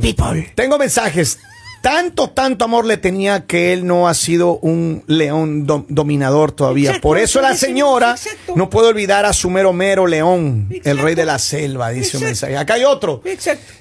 Tengo 0.54 0.78
mensajes. 0.78 1.40
Tanto, 1.82 2.30
tanto 2.30 2.66
amor 2.66 2.86
le 2.86 2.98
tenía 2.98 3.46
que 3.46 3.72
él 3.72 3.88
no 3.88 4.10
ha 4.10 4.14
sido 4.14 4.58
un 4.58 5.04
león 5.08 5.66
dominador 5.66 6.52
todavía. 6.52 7.00
Por 7.02 7.18
eso 7.18 7.42
la 7.42 7.56
señora 7.56 8.16
no 8.56 8.70
puede 8.70 8.90
olvidar 8.90 9.26
a 9.26 9.34
su 9.34 9.50
mero 9.50 9.72
mero 9.72 10.06
león, 10.06 10.68
el 10.84 10.98
rey 10.98 11.16
de 11.16 11.26
la 11.26 11.40
selva, 11.40 11.90
dice 11.92 12.18
un 12.18 12.24
mensaje. 12.24 12.58
Acá 12.58 12.74
hay 12.74 12.84
otro. 12.84 13.22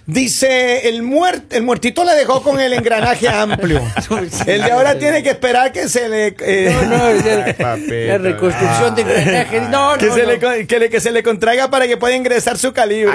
Dice, 0.07 0.88
el, 0.88 1.02
muert 1.02 1.52
el 1.52 1.62
muertito 1.64 2.05
le 2.05 2.14
dejó 2.14 2.43
con 2.43 2.61
el 2.61 2.73
engranaje 2.73 3.28
amplio. 3.28 3.83
el 4.47 4.62
de 4.62 4.73
ahora 4.73 4.99
tiene 4.99 5.23
que 5.23 5.31
esperar 5.31 5.73
que 5.73 5.88
se 5.88 6.09
le... 6.09 6.37
Eh, 6.40 6.75
no, 6.88 6.99
no, 6.99 7.09
el, 7.09 7.23
Ay, 7.59 8.07
la 8.07 8.19
reconstrucción 8.19 8.95
de 8.95 9.02
engranaje. 9.02 9.61
No, 9.62 9.93
no, 9.93 9.99
que, 9.99 10.07
no. 10.07 10.14
Se 10.14 10.26
le, 10.26 10.38
le, 10.78 10.90
que, 10.90 11.00
se 11.00 11.11
le 11.11 11.23
contraiga 11.23 11.69
para 11.69 11.87
que 11.87 11.97
pueda 11.97 12.14
ingresar 12.14 12.59
su 12.59 12.73
calibre. 12.73 13.12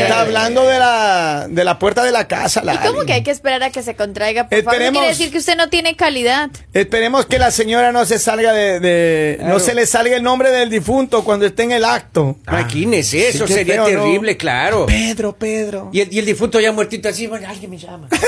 Está 0.00 0.20
hablando 0.20 0.66
de 0.66 0.78
la, 0.78 1.46
de 1.48 1.64
la 1.64 1.78
puerta 1.78 2.04
de 2.04 2.12
la 2.12 2.28
casa. 2.28 2.43
¿Y 2.46 2.86
cómo 2.86 3.04
que 3.04 3.12
hay 3.14 3.22
que 3.22 3.30
esperar 3.30 3.62
a 3.62 3.70
que 3.70 3.82
se 3.82 3.94
contraiga? 3.94 4.48
Por 4.48 4.58
favor, 4.58 4.72
Esperemos. 4.74 4.92
quiere 5.00 5.08
decir 5.16 5.30
que 5.32 5.38
usted 5.38 5.56
no 5.56 5.68
tiene 5.68 5.96
calidad. 5.96 6.50
Esperemos 6.72 7.26
que 7.26 7.38
la 7.38 7.50
señora 7.50 7.92
no 7.92 8.04
se 8.04 8.18
salga 8.18 8.52
de, 8.52 8.80
de- 8.80 9.36
Claro. 9.38 9.52
no 9.54 9.60
se 9.60 9.74
le 9.74 9.86
salga 9.86 10.16
el 10.16 10.22
nombre 10.22 10.50
del 10.50 10.70
difunto 10.70 11.24
cuando 11.24 11.46
esté 11.46 11.64
en 11.64 11.72
el 11.72 11.84
acto. 11.84 12.36
Imagínese, 12.46 13.28
eso 13.28 13.46
Sí, 13.46 13.54
sería 13.54 13.84
terrible, 13.84 14.36
claro. 14.36 14.86
Pedro, 14.86 15.34
Pedro. 15.36 15.90
Y 15.92 16.00
el, 16.00 16.12
y 16.12 16.18
el 16.18 16.26
difunto 16.26 16.60
ya 16.60 16.72
muertito 16.72 17.08
así, 17.08 17.26
bueno, 17.26 17.48
alguien 17.48 17.70
me 17.70 17.78
llama. 17.78 18.08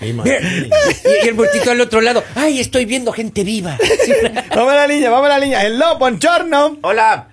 Y, 0.00 0.06
y 0.08 1.28
el 1.28 1.34
muertito 1.34 1.70
al 1.70 1.80
otro 1.80 2.00
lado, 2.00 2.22
ay, 2.34 2.60
estoy 2.60 2.84
viendo 2.84 3.12
gente 3.12 3.44
viva. 3.44 3.76
Vamos 4.54 4.72
a 4.72 4.76
la 4.76 4.86
línea, 4.86 5.10
vamos 5.10 5.26
a 5.26 5.28
la 5.30 5.38
línea. 5.38 5.64
Hello, 5.64 5.98
bonchorno. 5.98 6.78
Hola, 6.82 7.28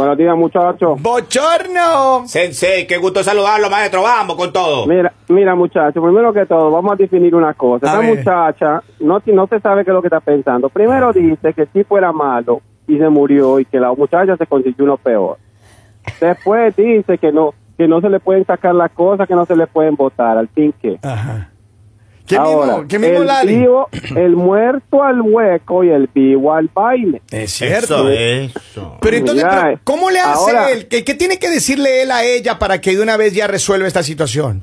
Buenos 0.00 0.16
días, 0.16 0.34
muchachos. 0.34 1.02
Bochorno. 1.02 2.26
Sensei, 2.26 2.86
qué 2.86 2.96
gusto 2.96 3.22
saludarlo, 3.22 3.68
maestro. 3.68 4.00
Vamos 4.00 4.34
con 4.34 4.50
todo. 4.50 4.86
Mira, 4.86 5.12
mira, 5.28 5.54
muchachos, 5.54 6.02
primero 6.02 6.32
que 6.32 6.46
todo, 6.46 6.70
vamos 6.70 6.92
a 6.92 6.96
definir 6.96 7.34
una 7.34 7.52
cosa. 7.52 7.84
A 7.84 7.90
Esa 7.90 7.98
ver. 7.98 8.16
muchacha 8.16 8.82
no, 9.00 9.20
no 9.26 9.46
se 9.46 9.60
sabe 9.60 9.84
qué 9.84 9.90
es 9.90 9.94
lo 9.94 10.00
que 10.00 10.06
está 10.08 10.20
pensando. 10.20 10.70
Primero 10.70 11.12
dice 11.12 11.52
que 11.52 11.60
el 11.60 11.68
tipo 11.68 11.98
era 11.98 12.12
malo 12.12 12.62
y 12.88 12.96
se 12.96 13.10
murió 13.10 13.60
y 13.60 13.66
que 13.66 13.78
la 13.78 13.92
muchacha 13.92 14.38
se 14.38 14.46
consiguió 14.46 14.86
uno 14.86 14.96
peor. 14.96 15.36
Después 16.18 16.74
dice 16.76 17.18
que 17.18 17.30
no 17.30 17.52
que 17.76 17.86
no 17.86 18.00
se 18.00 18.08
le 18.08 18.20
pueden 18.20 18.46
sacar 18.46 18.74
las 18.74 18.90
cosas, 18.92 19.28
que 19.28 19.34
no 19.34 19.44
se 19.44 19.54
le 19.54 19.66
pueden 19.66 19.96
votar. 19.96 20.38
Al 20.38 20.48
fin 20.48 20.72
que. 20.80 20.98
Ajá. 21.02 21.50
¿Qué 22.30 22.36
Ahora, 22.36 22.72
mismo, 22.74 22.88
qué 22.88 22.98
mismo 22.98 23.20
el, 23.22 23.26
Lali? 23.26 23.56
vivo, 23.58 23.88
el 24.16 24.36
muerto 24.36 25.02
al 25.02 25.20
hueco 25.20 25.82
y 25.84 25.90
el 25.90 26.08
vivo 26.14 26.54
al 26.54 26.70
baile. 26.72 27.20
Es 27.30 27.50
cierto. 27.52 28.08
Eso, 28.08 28.50
eso. 28.56 28.96
Pero 29.00 29.16
entonces, 29.16 29.44
Mira, 29.44 29.62
pero, 29.64 29.80
¿cómo 29.84 30.10
le 30.10 30.20
hace 30.20 30.50
ahora- 30.50 30.70
él? 30.70 30.86
¿Qué, 30.88 31.02
qué 31.04 31.14
tiene 31.14 31.38
que 31.38 31.50
decirle 31.50 32.02
él 32.02 32.10
a 32.12 32.22
ella 32.24 32.58
para 32.58 32.80
que 32.80 32.96
de 32.96 33.02
una 33.02 33.16
vez 33.16 33.34
ya 33.34 33.46
resuelva 33.48 33.88
esta 33.88 34.02
situación? 34.04 34.62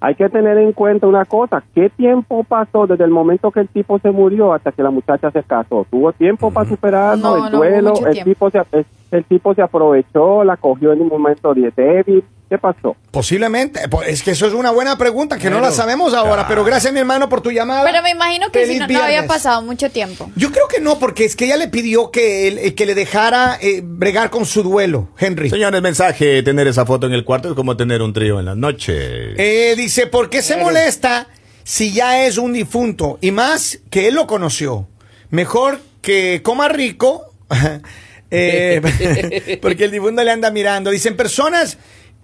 Hay 0.00 0.16
que 0.16 0.28
tener 0.28 0.58
en 0.58 0.72
cuenta 0.72 1.06
una 1.06 1.24
cosa, 1.24 1.62
¿qué 1.74 1.88
tiempo 1.88 2.44
pasó 2.44 2.86
desde 2.86 3.04
el 3.04 3.10
momento 3.10 3.50
que 3.50 3.60
el 3.60 3.68
tipo 3.68 3.98
se 4.00 4.10
murió 4.10 4.52
hasta 4.52 4.70
que 4.70 4.82
la 4.82 4.90
muchacha 4.90 5.30
se 5.30 5.42
casó? 5.42 5.86
¿Tuvo 5.90 6.12
tiempo 6.12 6.50
para 6.50 6.68
superarlo, 6.68 7.22
No, 7.38 7.46
el 7.46 7.52
no 7.52 7.58
duelo? 7.58 7.94
el, 8.06 8.22
tipo 8.24 8.50
se, 8.50 8.58
el, 8.72 8.84
el 9.10 9.24
tipo 9.24 9.54
se 9.54 9.62
aprovechó, 9.62 10.44
la 10.44 10.58
cogió 10.58 10.92
en 10.92 11.00
un 11.00 11.08
momento 11.08 11.54
de 11.54 11.70
débil. 11.74 12.22
¿Qué 12.48 12.58
pasó? 12.58 12.94
Posiblemente. 13.10 13.80
Es 14.06 14.22
que 14.22 14.32
eso 14.32 14.46
es 14.46 14.52
una 14.52 14.70
buena 14.70 14.96
pregunta 14.98 15.38
que 15.38 15.48
no 15.50 15.60
la 15.60 15.72
sabemos 15.72 16.12
ahora. 16.14 16.46
Pero 16.46 16.62
gracias, 16.62 16.92
mi 16.92 17.00
hermano, 17.00 17.28
por 17.28 17.40
tu 17.40 17.50
llamada. 17.50 17.84
Pero 17.90 18.02
me 18.02 18.10
imagino 18.10 18.50
que 18.52 18.66
si 18.66 18.78
no, 18.78 18.86
no 18.86 19.02
había 19.02 19.26
pasado 19.26 19.62
mucho 19.62 19.90
tiempo. 19.90 20.30
Yo 20.36 20.52
creo 20.52 20.68
que 20.68 20.78
no, 20.80 20.98
porque 20.98 21.24
es 21.24 21.36
que 21.36 21.46
ella 21.46 21.56
le 21.56 21.68
pidió 21.68 22.10
que, 22.10 22.46
él- 22.48 22.58
eh, 22.58 22.74
que 22.74 22.84
le 22.86 22.94
dejara 22.94 23.58
eh, 23.60 23.80
bregar 23.82 24.28
con 24.30 24.44
su 24.44 24.62
duelo, 24.62 25.08
Henry. 25.18 25.48
Señores, 25.50 25.80
mensaje, 25.80 26.42
tener 26.42 26.66
esa 26.68 26.84
foto 26.84 27.06
en 27.06 27.14
el 27.14 27.24
cuarto 27.24 27.48
es 27.48 27.54
como 27.54 27.76
tener 27.76 28.02
un 28.02 28.12
trío 28.12 28.38
en 28.38 28.44
la 28.44 28.54
noche. 28.54 29.32
Eh, 29.38 29.74
dice, 29.74 30.06
¿por 30.06 30.28
qué 30.28 30.42
se 30.42 30.56
molesta 30.58 31.28
si 31.64 31.92
ya 31.92 32.24
es 32.26 32.36
un 32.36 32.52
difunto? 32.52 33.18
Y 33.22 33.30
más 33.30 33.80
que 33.90 34.06
él 34.08 34.14
lo 34.16 34.26
conoció. 34.26 34.86
Mejor 35.30 35.80
que 36.02 36.42
coma 36.44 36.68
rico, 36.68 37.24
eh, 38.30 39.58
porque 39.62 39.84
el 39.84 39.90
difunto 39.90 40.22
le 40.22 40.30
anda 40.30 40.50
mirando. 40.50 40.90
Dicen, 40.90 41.16
personas, 41.16 41.78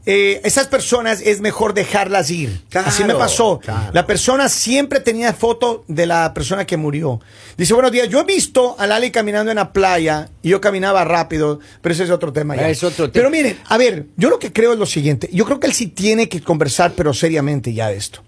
eh, 0.07 0.41
esas 0.45 0.67
personas 0.67 1.21
es 1.21 1.41
mejor 1.41 1.75
dejarlas 1.75 2.31
ir. 2.31 2.61
Claro, 2.71 2.89
Así 2.89 3.05
me 3.05 3.15
pasó. 3.15 3.59
claro. 3.59 3.91
La 3.93 4.07
persona 4.07 4.49
siempre 4.49 5.01
tenía 5.01 5.33
foto 5.33 5.85
de 5.89 6.07
la 6.07 6.33
persona 6.35 6.67
que 6.67 6.77
murió. 6.77 7.21
Dice, 7.57 7.75
buenos 7.75 7.93
días, 7.93 8.09
yo 8.09 8.21
he 8.21 8.25
visto 8.25 8.77
a 8.79 8.87
Lali 8.87 9.11
caminando 9.11 9.51
en 9.53 9.57
la 9.57 9.73
playa 9.73 10.31
y 10.43 10.51
yo 10.51 10.61
caminaba 10.61 11.05
rápido, 11.05 11.61
pero 11.83 11.93
ese 11.93 12.05
es 12.05 12.11
otro 12.11 12.33
tema 12.33 12.57
ya. 12.57 12.69
Es 12.71 12.83
otro. 12.83 13.13
Pero 13.13 13.31
miren, 13.31 13.59
a 13.67 13.77
ver, 13.77 14.07
yo 14.17 14.31
lo 14.31 14.39
que 14.39 14.53
creo 14.53 14.73
es 14.73 14.79
lo 14.79 14.87
siguiente. 14.87 15.29
Yo 15.33 15.45
creo 15.45 15.61
que 15.61 15.67
él 15.67 15.75
sí 15.75 15.89
tiene 15.89 16.29
que 16.29 16.41
conversar, 16.43 16.93
pero 16.97 17.13
seriamente 17.13 17.73
ya 17.75 17.89
de 17.89 17.97
esto. 17.97 18.23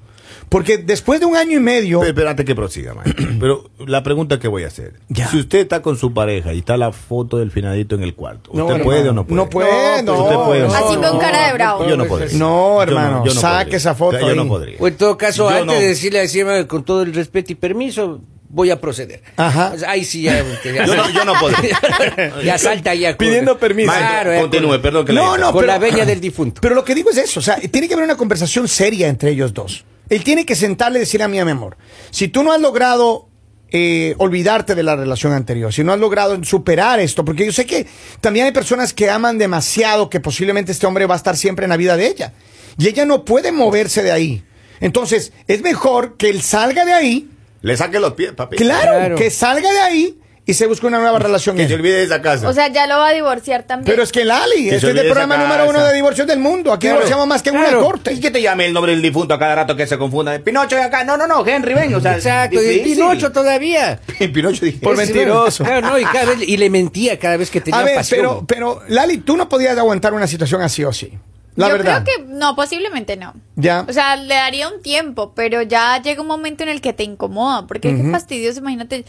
Porque 0.53 0.79
después 0.79 1.19
de 1.19 1.27
un 1.27 1.35
año 1.37 1.57
y 1.57 1.61
medio... 1.61 2.01
Pe- 2.01 2.09
Espérate 2.09 2.45
que 2.45 2.55
prosiga, 2.55 2.95
maestro. 2.95 3.27
Pero 3.41 3.71
la 3.87 4.03
pregunta 4.05 4.39
que 4.39 4.47
voy 4.47 4.63
a 4.65 4.69
hacer. 4.69 5.01
Ya. 5.09 5.27
Si 5.29 5.39
usted 5.39 5.59
está 5.61 5.83
con 5.83 5.97
su 5.97 6.13
pareja 6.15 6.53
y 6.55 6.59
está 6.59 6.77
la 6.77 6.93
foto 6.93 7.39
del 7.39 7.51
finadito 7.51 7.95
en 7.97 8.03
el 8.05 8.15
cuarto, 8.15 8.51
¿usted 8.53 8.63
No, 8.79 8.85
puede 8.85 9.01
hermano. 9.01 9.23
o 9.23 9.25
no 9.25 9.27
puede? 9.27 9.37
No 9.37 9.51
puede, 9.51 10.03
no. 10.05 10.23
¿Usted 10.25 10.37
puede 10.45 10.63
o 10.65 10.69
no? 10.69 10.75
Así 10.75 10.97
con 10.97 11.19
cara 11.19 11.47
de 11.49 11.53
bravo. 11.55 11.89
Yo 11.89 11.97
no 11.97 12.05
podría. 12.05 12.39
No, 12.39 12.77
Yo 12.77 12.83
hermano, 12.83 13.25
yo 13.25 13.33
saque 13.33 13.65
podría. 13.65 13.77
esa 13.79 13.95
foto 13.95 14.21
Yo 14.21 14.35
no 14.35 14.47
podría. 14.47 14.77
O 14.79 14.87
en 14.87 14.97
todo 14.97 15.17
caso, 15.19 15.49
Yo 15.51 15.57
antes 15.57 15.67
no. 15.67 15.73
de 15.73 15.87
decirle 15.89 16.21
así, 16.21 16.41
hermano, 16.41 16.69
con 16.69 16.85
todo 16.85 17.03
el 17.03 17.15
respeto 17.15 17.51
y 17.53 17.55
permiso, 17.57 18.21
voy 18.51 18.71
a 18.71 18.79
proceder. 18.79 19.23
Ajá. 19.39 19.73
O 19.75 19.79
sea, 19.79 19.91
ahí 19.93 20.05
sí 20.05 20.21
ya. 20.23 20.45
ya- 20.65 20.85
Yo 20.85 20.95
no, 20.95 21.11
yo 21.11 21.25
no 21.25 21.33
podría. 21.41 21.81
ya 22.45 22.59
salta 22.59 22.95
ya. 22.95 23.17
Pidiendo 23.17 23.57
permiso. 23.59 23.91
Claro, 23.91 24.35
ya 24.35 24.41
Continúe, 24.43 24.69
con- 24.73 24.83
perdón 24.83 25.07
que 25.07 25.13
No, 25.15 25.37
le 25.37 25.41
no, 25.43 25.53
Con 25.53 25.61
pero- 25.63 25.73
la 25.73 25.79
veña 25.79 26.05
del 26.05 26.21
difunto. 26.21 26.61
Pero 26.61 26.75
lo 26.75 26.85
que 26.85 26.95
digo 26.95 27.09
es 27.11 27.17
eso, 27.17 27.41
o 27.41 27.43
sea, 27.43 27.57
tiene 27.57 27.89
que 27.89 27.95
haber 27.95 28.05
una 28.05 28.17
conversación 28.17 28.69
seria 28.69 29.09
entre 29.09 29.31
ellos 29.31 29.55
dos. 29.55 29.85
Él 30.15 30.25
tiene 30.25 30.45
que 30.45 30.55
sentarle 30.55 30.99
y 30.99 31.01
decir 31.01 31.23
a 31.23 31.29
mí, 31.29 31.43
mi 31.43 31.51
amor, 31.51 31.77
si 32.11 32.29
tú 32.29 32.43
no 32.43 32.53
has 32.53 32.61
logrado 32.61 33.29
eh, 33.71 34.15
olvidarte 34.19 34.75
de 34.75 34.83
la 34.83 34.95
relación 34.95 35.33
anterior, 35.33 35.73
si 35.73 35.83
no 35.83 35.93
has 35.93 35.99
logrado 35.99 36.43
superar 36.45 37.01
esto, 37.01 37.25
porque 37.25 37.47
yo 37.47 37.53
sé 37.53 37.65
que 37.65 37.87
también 38.21 38.45
hay 38.45 38.53
personas 38.53 38.93
que 38.93 39.09
aman 39.09 39.39
demasiado 39.39 40.11
que 40.11 40.21
posiblemente 40.21 40.73
este 40.73 40.87
hombre 40.87 41.07
va 41.07 41.15
a 41.15 41.17
estar 41.17 41.37
siempre 41.37 41.65
en 41.65 41.71
la 41.71 41.79
vida 41.79 41.97
de 41.97 42.07
ella. 42.09 42.35
Y 42.77 42.89
ella 42.89 43.07
no 43.07 43.25
puede 43.25 43.53
moverse 43.53 44.03
de 44.03 44.13
ahí. 44.13 44.45
Entonces, 44.81 45.33
es 45.47 45.63
mejor 45.63 46.17
que 46.19 46.29
él 46.29 46.43
salga 46.43 46.85
de 46.85 46.93
ahí, 46.93 47.31
Le 47.63 47.77
saque 47.77 47.99
los 47.99 48.13
pies, 48.13 48.33
papi. 48.33 48.57
claro, 48.57 48.93
Claro. 48.93 49.17
que 49.17 49.31
salga 49.31 49.73
de 49.73 49.81
ahí 49.81 50.19
y 50.45 50.55
se 50.55 50.67
busca 50.67 50.87
una 50.89 50.99
nueva 50.99 51.19
relación. 51.21 51.57
Que 51.57 51.69
se 51.69 51.75
olvide 51.75 51.99
de 51.99 52.03
esa 52.05 52.21
casa. 52.21 52.49
O 52.49 52.53
sea, 52.53 52.67
ya 52.69 52.87
lo 52.89 52.99
va 52.99 53.09
a 53.09 53.13
divorciar 53.13 53.63
también. 53.63 53.87
Pero 53.87 54.03
es 54.03 54.11
que 54.11 54.25
Lali, 54.25 54.69
Que 54.71 54.77
este 54.77 54.91
es 54.91 54.97
el 54.97 55.03
programa 55.07 55.37
número 55.37 55.69
uno 55.71 55.85
de 55.85 55.95
divorcios 55.95 56.27
del 56.27 56.41
mundo. 56.41 56.73
Aquí 56.73 56.83
Claro. 56.87 56.97
divorciamos 56.97 57.27
más 57.29 57.43
que 57.43 57.51
en 57.51 57.57
Claro. 57.57 57.79
una 57.79 57.87
corte. 57.87 58.13
¿Y 58.13 58.21
que 58.21 58.31
te 58.33 58.43
llame 58.43 58.67
el 58.67 58.73
nombre 58.73 58.93
del 58.93 59.03
difunto 59.03 59.35
a 59.35 59.39
cada 59.39 59.55
rato 59.55 59.77
que 59.77 59.87
se 59.87 59.97
confunda? 59.99 60.37
Pinocho 60.41 60.75
de 60.77 60.83
acá. 60.83 61.05
No, 61.05 61.17
no, 61.17 61.27
no, 61.29 61.47
Henry, 61.47 61.75
ven. 61.75 61.95
O 61.95 62.01
sea, 62.01 62.17
Exacto, 62.17 62.61
y. 62.61 62.81
Pinocho 62.81 63.31
todavía. 63.31 64.01
Pinocho 64.35 64.65
dije. 64.65 64.79
Por 64.79 64.97
mentiroso. 64.97 65.63
Claro, 65.65 65.89
no, 65.91 65.99
y, 65.99 66.05
cada 66.05 66.25
vez- 66.35 66.49
y 66.49 66.57
le 66.57 66.71
mentía 66.71 67.19
cada 67.19 67.37
vez 67.37 67.51
que 67.51 67.61
tenía 67.61 67.79
A 67.81 67.85
ver, 67.85 67.97
pasión. 67.97 68.21
pero, 68.21 68.45
pero 68.47 68.83
Lali, 68.89 69.19
tú 69.19 69.37
no 69.37 69.49
podías 69.49 69.79
aguantar 69.79 70.13
una 70.13 70.27
situación 70.27 70.61
así 70.63 70.83
o 70.85 70.93
sí. 70.93 71.13
La 71.55 71.69
Yo 71.69 71.75
verdad. 71.75 72.03
creo 72.03 72.17
que 72.27 72.33
no, 72.33 72.57
posiblemente 72.57 73.15
no. 73.17 73.35
Ya. 73.57 73.85
O 73.87 73.93
sea, 73.93 74.17
le 74.17 74.35
daría 74.35 74.69
un 74.69 74.81
tiempo, 74.81 75.35
pero 75.37 75.61
ya 75.61 76.01
llega 76.01 76.23
un 76.23 76.27
momento 76.27 76.63
en 76.63 76.71
el 76.71 76.81
que 76.81 76.95
te 76.95 77.03
incomoda, 77.05 77.67
porque 77.67 77.91
es 77.91 78.01
que 78.03 78.11
fastidioso, 78.11 78.61
imagínate. 78.61 79.05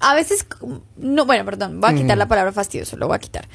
A 0.00 0.14
veces, 0.14 0.46
no, 0.96 1.24
bueno, 1.24 1.44
perdón, 1.44 1.80
voy 1.80 1.90
a 1.90 1.94
quitar 1.94 2.18
la 2.18 2.28
palabra 2.28 2.52
fastidioso, 2.52 2.96
lo 2.96 3.06
voy 3.06 3.16
a 3.16 3.18
quitar. 3.18 3.48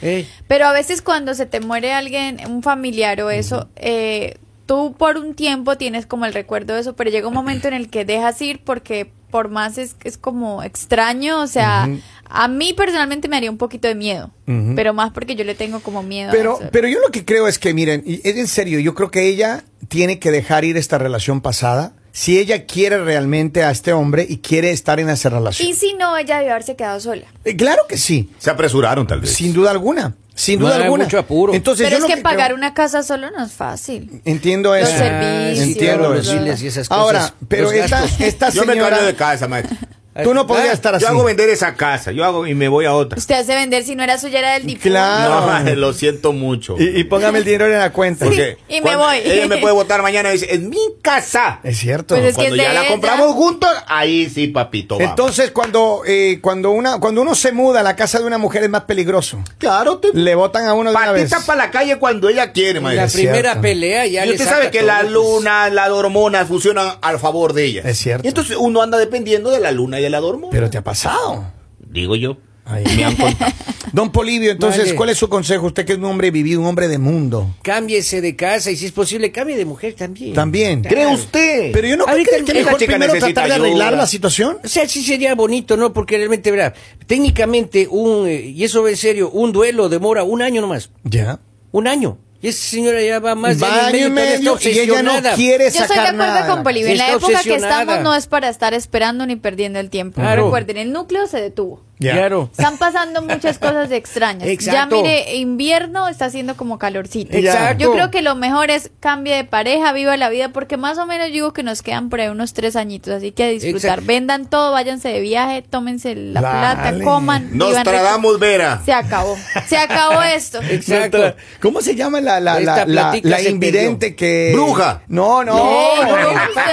Pero 0.48 0.66
a 0.66 0.72
veces 0.72 1.02
cuando 1.02 1.34
se 1.34 1.46
te 1.46 1.60
muere 1.60 1.94
alguien, 1.94 2.40
un 2.50 2.64
familiar 2.64 3.22
o 3.22 3.30
eso, 3.30 3.70
eh, 3.76 4.38
tú 4.66 4.96
por 4.98 5.18
un 5.18 5.34
tiempo 5.34 5.78
tienes 5.78 6.06
como 6.06 6.26
el 6.26 6.34
recuerdo 6.34 6.76
de 6.76 6.82
eso, 6.82 6.96
pero 6.96 7.10
llega 7.10 7.28
un 7.28 7.34
momento 7.34 7.68
en 7.68 7.74
el 7.74 7.90
que 7.90 8.06
dejas 8.06 8.42
ir 8.42 8.64
porque 8.64 9.12
por 9.32 9.50
más 9.50 9.78
es, 9.78 9.96
es 10.04 10.18
como 10.18 10.64
extraño, 10.64 11.42
o 11.42 11.48
sea, 11.48 11.88
a 12.26 12.48
mí 12.48 12.74
personalmente 12.74 13.28
me 13.28 13.38
haría 13.38 13.52
un 13.52 13.58
poquito 13.58 13.88
de 13.88 13.96
miedo, 13.96 14.32
pero 14.76 14.94
más 14.94 15.12
porque 15.12 15.36
yo 15.36 15.44
le 15.44 15.56
tengo 15.56 15.80
como 15.82 16.02
miedo. 16.04 16.30
a 16.30 16.34
Pero, 16.34 16.60
eso. 16.60 16.70
pero 16.72 16.88
yo 16.88 17.00
lo 17.00 17.10
que 17.10 17.26
creo 17.26 17.48
es 17.48 17.60
que, 17.60 17.74
miren, 17.74 18.04
es 18.06 18.36
en 18.38 18.48
serio, 18.48 18.80
yo 18.80 18.96
creo 18.96 19.12
que 19.12 19.28
ella 19.28 19.64
tiene 19.88 20.20
que 20.20 20.32
dejar 20.32 20.66
ir 20.66 20.78
esta 20.78 20.98
relación 20.98 21.42
pasada 21.42 21.94
si 22.12 22.40
ella 22.40 22.66
quiere 22.66 23.04
realmente 23.04 23.64
a 23.64 23.72
este 23.72 23.94
hombre 23.94 24.26
y 24.28 24.38
quiere 24.38 24.72
estar 24.72 25.00
en 25.00 25.10
esa 25.10 25.30
relación. 25.30 25.68
Y 25.68 25.74
si 25.74 25.94
no, 25.94 26.18
ella 26.18 26.38
debió 26.38 26.52
haberse 26.52 26.76
quedado 26.76 27.00
sola. 27.00 27.26
Eh, 27.46 27.56
claro 27.56 27.84
que 27.88 27.98
sí, 27.98 28.30
Se 28.40 28.50
apresuraron, 28.50 29.06
tal 29.08 29.22
vez. 29.22 29.32
sin 29.34 29.54
duda 29.54 29.72
alguna, 29.72 30.16
sin 30.36 30.60
No 30.60 30.66
duda 30.68 30.78
alguna. 30.78 31.04
mucho 31.06 31.18
apuro. 31.20 31.54
Entonces, 31.54 31.86
Pero 31.88 32.00
yo 32.00 32.06
es 32.06 32.10
lo 32.10 32.16
que, 32.16 32.22
pagar 32.22 32.48
creo- 32.48 32.58
una 32.58 32.74
casa 32.74 33.04
solo 33.04 33.30
no 33.32 33.44
es 33.46 33.52
fácil. 33.52 34.22
Entiendo 34.26 34.74
Los 34.76 34.88
eso. 34.90 34.98
servicios, 34.98 35.68
Entiendo 35.68 36.10
los 36.14 36.28
eso. 36.28 36.34
biles 36.40 36.62
y 36.64 36.68
esas 36.68 36.88
cosas. 36.90 37.02
Ahora, 37.04 37.34
pero 37.48 37.64
los 37.66 37.74
esta, 37.74 38.02
gastos. 38.02 38.22
esta 38.22 38.50
Yo 38.50 38.66
me 38.66 38.74
señora, 38.74 38.90
cambio 38.92 39.08
de 39.08 39.16
casa, 39.16 39.48
maestro. 39.48 39.78
Tú 40.24 40.34
no 40.34 40.46
podrías 40.48 40.70
Ah, 40.70 40.74
estar 40.74 40.96
así. 40.96 41.04
Yo 41.04 41.10
hago 41.10 41.24
vender 41.24 41.50
esa 41.50 41.76
casa. 41.76 42.12
Yo 42.12 42.24
hago 42.26 42.46
y 42.48 42.54
me 42.56 42.68
voy 42.68 42.86
a 42.86 42.94
otra. 42.94 43.18
Usted 43.18 43.36
hace 43.36 43.56
vender 43.56 43.84
si 43.84 43.96
no 43.96 44.04
era 44.04 44.18
suya, 44.18 44.40
era 44.40 44.54
del 44.54 44.66
difunto. 44.66 44.90
Claro. 44.90 45.42
No, 45.42 45.48
madre, 45.48 45.76
lo 45.76 45.94
siento 45.94 46.34
mucho. 46.34 46.76
y, 46.80 47.00
y 47.00 47.04
póngame 47.06 47.40
el 47.40 47.46
dinero 47.46 47.66
en 47.66 47.80
la 47.80 47.92
cuenta. 47.92 48.26
Porque 48.26 48.58
y 48.68 48.82
me 48.82 48.96
voy. 48.96 49.18
Ella 49.24 49.48
me 49.48 49.58
puede 49.58 49.74
votar 49.80 50.02
mañana 50.02 50.30
y 50.30 50.34
dice, 50.34 50.54
es 50.54 50.60
mi 50.62 50.78
casa. 51.02 51.60
Es 51.64 51.78
cierto. 51.78 52.16
Pues 52.16 52.28
es 52.30 52.36
que 52.36 52.44
Cuando 52.44 52.56
ya 52.58 52.74
la 52.74 52.82
ella. 52.82 52.90
compramos 52.92 53.34
juntos, 53.34 53.70
ahí 53.88 54.30
sí, 54.30 54.48
papito. 54.48 54.96
vamos. 54.98 55.10
Entonces, 55.10 55.52
cuando, 55.52 56.02
eh, 56.06 56.40
cuando, 56.42 56.72
una, 56.72 57.00
cuando 57.00 57.22
uno 57.22 57.36
se 57.36 57.52
muda 57.52 57.80
a 57.80 57.84
la 57.84 57.96
casa 57.96 58.20
de 58.20 58.26
una 58.26 58.38
mujer 58.38 58.64
es 58.64 58.70
más 58.70 58.84
peligroso. 58.84 59.40
claro, 59.58 59.98
te... 60.00 60.10
Le 60.14 60.36
votan 60.36 60.66
a 60.68 60.74
uno 60.74 60.92
de 60.92 60.96
una 60.96 61.12
vez. 61.12 61.32
para 61.46 61.66
la 61.66 61.72
calle 61.72 61.98
cuando 61.98 62.30
ella 62.30 62.52
quiere, 62.52 62.80
maestro. 62.80 63.02
la 63.02 63.08
Es 63.08 63.14
primera 63.14 63.42
cierto. 63.52 63.62
pelea 63.62 64.06
ya 64.06 64.26
Y 64.26 64.32
usted 64.32 64.46
sabe 64.46 64.72
que 64.72 64.82
la 64.82 65.04
luna, 65.04 65.70
las 65.70 65.90
hormonas 65.90 66.48
funcionan 66.48 66.94
al 67.02 67.20
favor 67.20 67.54
de 67.54 67.66
ella. 67.66 67.82
Es 67.86 67.98
cierto. 67.98 68.26
Y 68.26 68.30
entonces 68.30 68.58
uno 68.60 68.82
anda 68.82 68.98
dependiendo 68.98 69.50
de 69.52 69.60
la 69.60 69.72
luna 69.72 70.00
y 70.00 70.04
de 70.04 70.09
la 70.10 70.22
hormona. 70.22 70.52
Pero 70.52 70.70
te 70.70 70.78
ha 70.78 70.84
pasado. 70.84 71.52
Digo 71.80 72.16
yo. 72.16 72.38
Ay, 72.66 72.84
me 72.96 73.04
han 73.04 73.16
contado. 73.16 73.52
Don 73.94 74.12
Polivio, 74.12 74.52
entonces, 74.52 74.84
Vale. 74.84 74.96
¿cuál 74.96 75.10
es 75.10 75.18
su 75.18 75.28
consejo? 75.28 75.66
Usted 75.66 75.86
que 75.86 75.94
es 75.94 75.98
un 75.98 76.06
hombre 76.06 76.30
vivido, 76.30 76.62
un 76.62 76.68
hombre 76.68 76.88
de 76.88 77.00
mundo. 77.00 77.56
Cámbiese 77.64 78.22
de 78.22 78.36
casa 78.36 78.70
y 78.70 78.76
si 78.76 78.86
es 78.86 78.92
posible, 78.92 79.32
cambie 79.32 79.58
de 79.58 79.66
mujer 79.66 79.96
también. 79.96 80.36
También. 80.36 80.82
Claro. 80.82 80.96
¿Cree 80.96 81.08
usted? 81.08 81.72
Pero 81.72 81.88
yo 81.88 81.98
no 81.98 82.04
creo 82.04 82.14
Ahorita 82.14 82.32
que, 82.46 82.54
mejor 82.54 82.78
primero 82.78 83.14
tratar 83.14 83.48
de 83.48 83.54
arreglar 83.56 83.88
ayuda. 83.88 84.02
la 84.02 84.06
situación. 84.06 84.58
O 84.64 84.68
sea, 84.68 84.88
sí 84.88 85.02
sería 85.02 85.34
bonito, 85.34 85.76
¿no? 85.78 85.92
Porque 85.94 86.18
realmente, 86.18 86.52
verá, 86.52 86.76
técnicamente, 87.08 87.88
un, 87.90 88.28
eh, 88.28 88.42
y 88.42 88.64
eso 88.64 88.88
en 88.88 88.98
serio, 88.98 89.32
un 89.32 89.52
duelo 89.52 89.90
demora 89.90 90.24
un 90.24 90.44
año 90.44 90.62
nomás. 90.62 90.92
Ya. 91.04 91.40
Un 91.72 91.88
año. 91.88 92.20
Y 92.42 92.48
esa 92.48 92.70
señora 92.70 93.02
ya 93.02 93.20
va 93.20 93.36
más 93.36 93.60
de 93.60 93.66
año 93.66 94.08
y 94.08 94.10
medio, 94.10 94.56
está 94.56 94.70
y 94.70 94.80
ella 94.80 95.04
no 95.04 95.12
quiere 95.36 95.66
Yo 95.66 95.82
estoy 95.82 95.82
de 95.82 95.88
sacar 95.88 96.16
acuerdo 96.16 96.34
nada. 96.34 96.48
con 96.48 96.64
Bolivia. 96.64 96.92
En 96.92 96.98
la 96.98 97.12
época 97.12 97.44
que 97.44 97.56
estamos 97.56 98.00
no 98.02 98.16
es 98.16 98.28
para 98.28 98.48
estar 98.48 98.74
esperando 98.74 99.26
ni 99.26 99.36
perdiendo 99.36 99.80
el 99.80 99.90
tiempo. 99.90 100.22
Claro. 100.22 100.46
Recuerden, 100.46 100.78
el 100.78 100.94
núcleo 100.94 101.28
se 101.28 101.42
detuvo. 101.42 101.84
Claro. 102.00 102.50
Están 102.52 102.78
pasando 102.78 103.22
muchas 103.22 103.60
cosas 103.60 103.92
extrañas. 103.92 104.48
Exacto. 104.48 104.96
Ya 104.96 105.02
mire, 105.02 105.36
invierno 105.36 106.08
está 106.08 106.26
haciendo 106.26 106.56
como 106.56 106.80
calorcito. 106.80 107.36
Exacto. 107.36 107.84
Yo 107.84 107.92
creo 107.92 108.10
que 108.10 108.22
lo 108.22 108.36
mejor 108.36 108.72
es 108.72 108.90
cambie 109.00 109.36
de 109.36 109.44
pareja, 109.44 109.92
viva 109.92 110.16
la 110.16 110.30
vida, 110.30 110.50
porque 110.50 110.78
más 110.78 110.98
o 110.98 111.06
menos 111.06 111.28
digo 111.32 111.52
que 111.52 111.62
nos 111.64 111.82
quedan 111.82 112.10
por 112.10 112.22
ahí 112.22 112.30
unos 112.30 112.54
tres 112.54 112.76
añitos, 112.78 113.14
así 113.14 113.32
que 113.32 113.44
a 113.44 113.48
disfrutar. 113.48 113.78
Exacto. 114.00 114.06
Vendan 114.08 114.50
todo, 114.50 114.72
váyanse 114.72 115.10
de 115.10 115.20
viaje, 115.20 115.62
tómense 115.62 116.16
la 116.16 116.42
Dale. 116.42 116.60
plata, 116.60 117.04
coman. 117.04 117.50
Nos 117.58 117.84
tradamos, 117.84 118.40
Vera. 118.40 118.82
Se 118.86 118.94
acabó. 118.94 119.38
Se 119.68 119.78
acabó 119.78 120.22
esto. 120.22 120.60
Exacto. 120.70 121.36
¿Cómo 121.62 121.82
se 121.82 121.96
llama 121.96 122.22
la, 122.22 122.40
la, 122.40 122.60
la, 122.60 122.86
la, 123.22 123.42
invidente 123.42 124.16
que. 124.16 124.52
Bruja. 124.54 125.02
No, 125.08 125.44
no. 125.44 125.58
Ey, 125.58 126.00
no. 126.06 126.30
usted- 126.32 126.70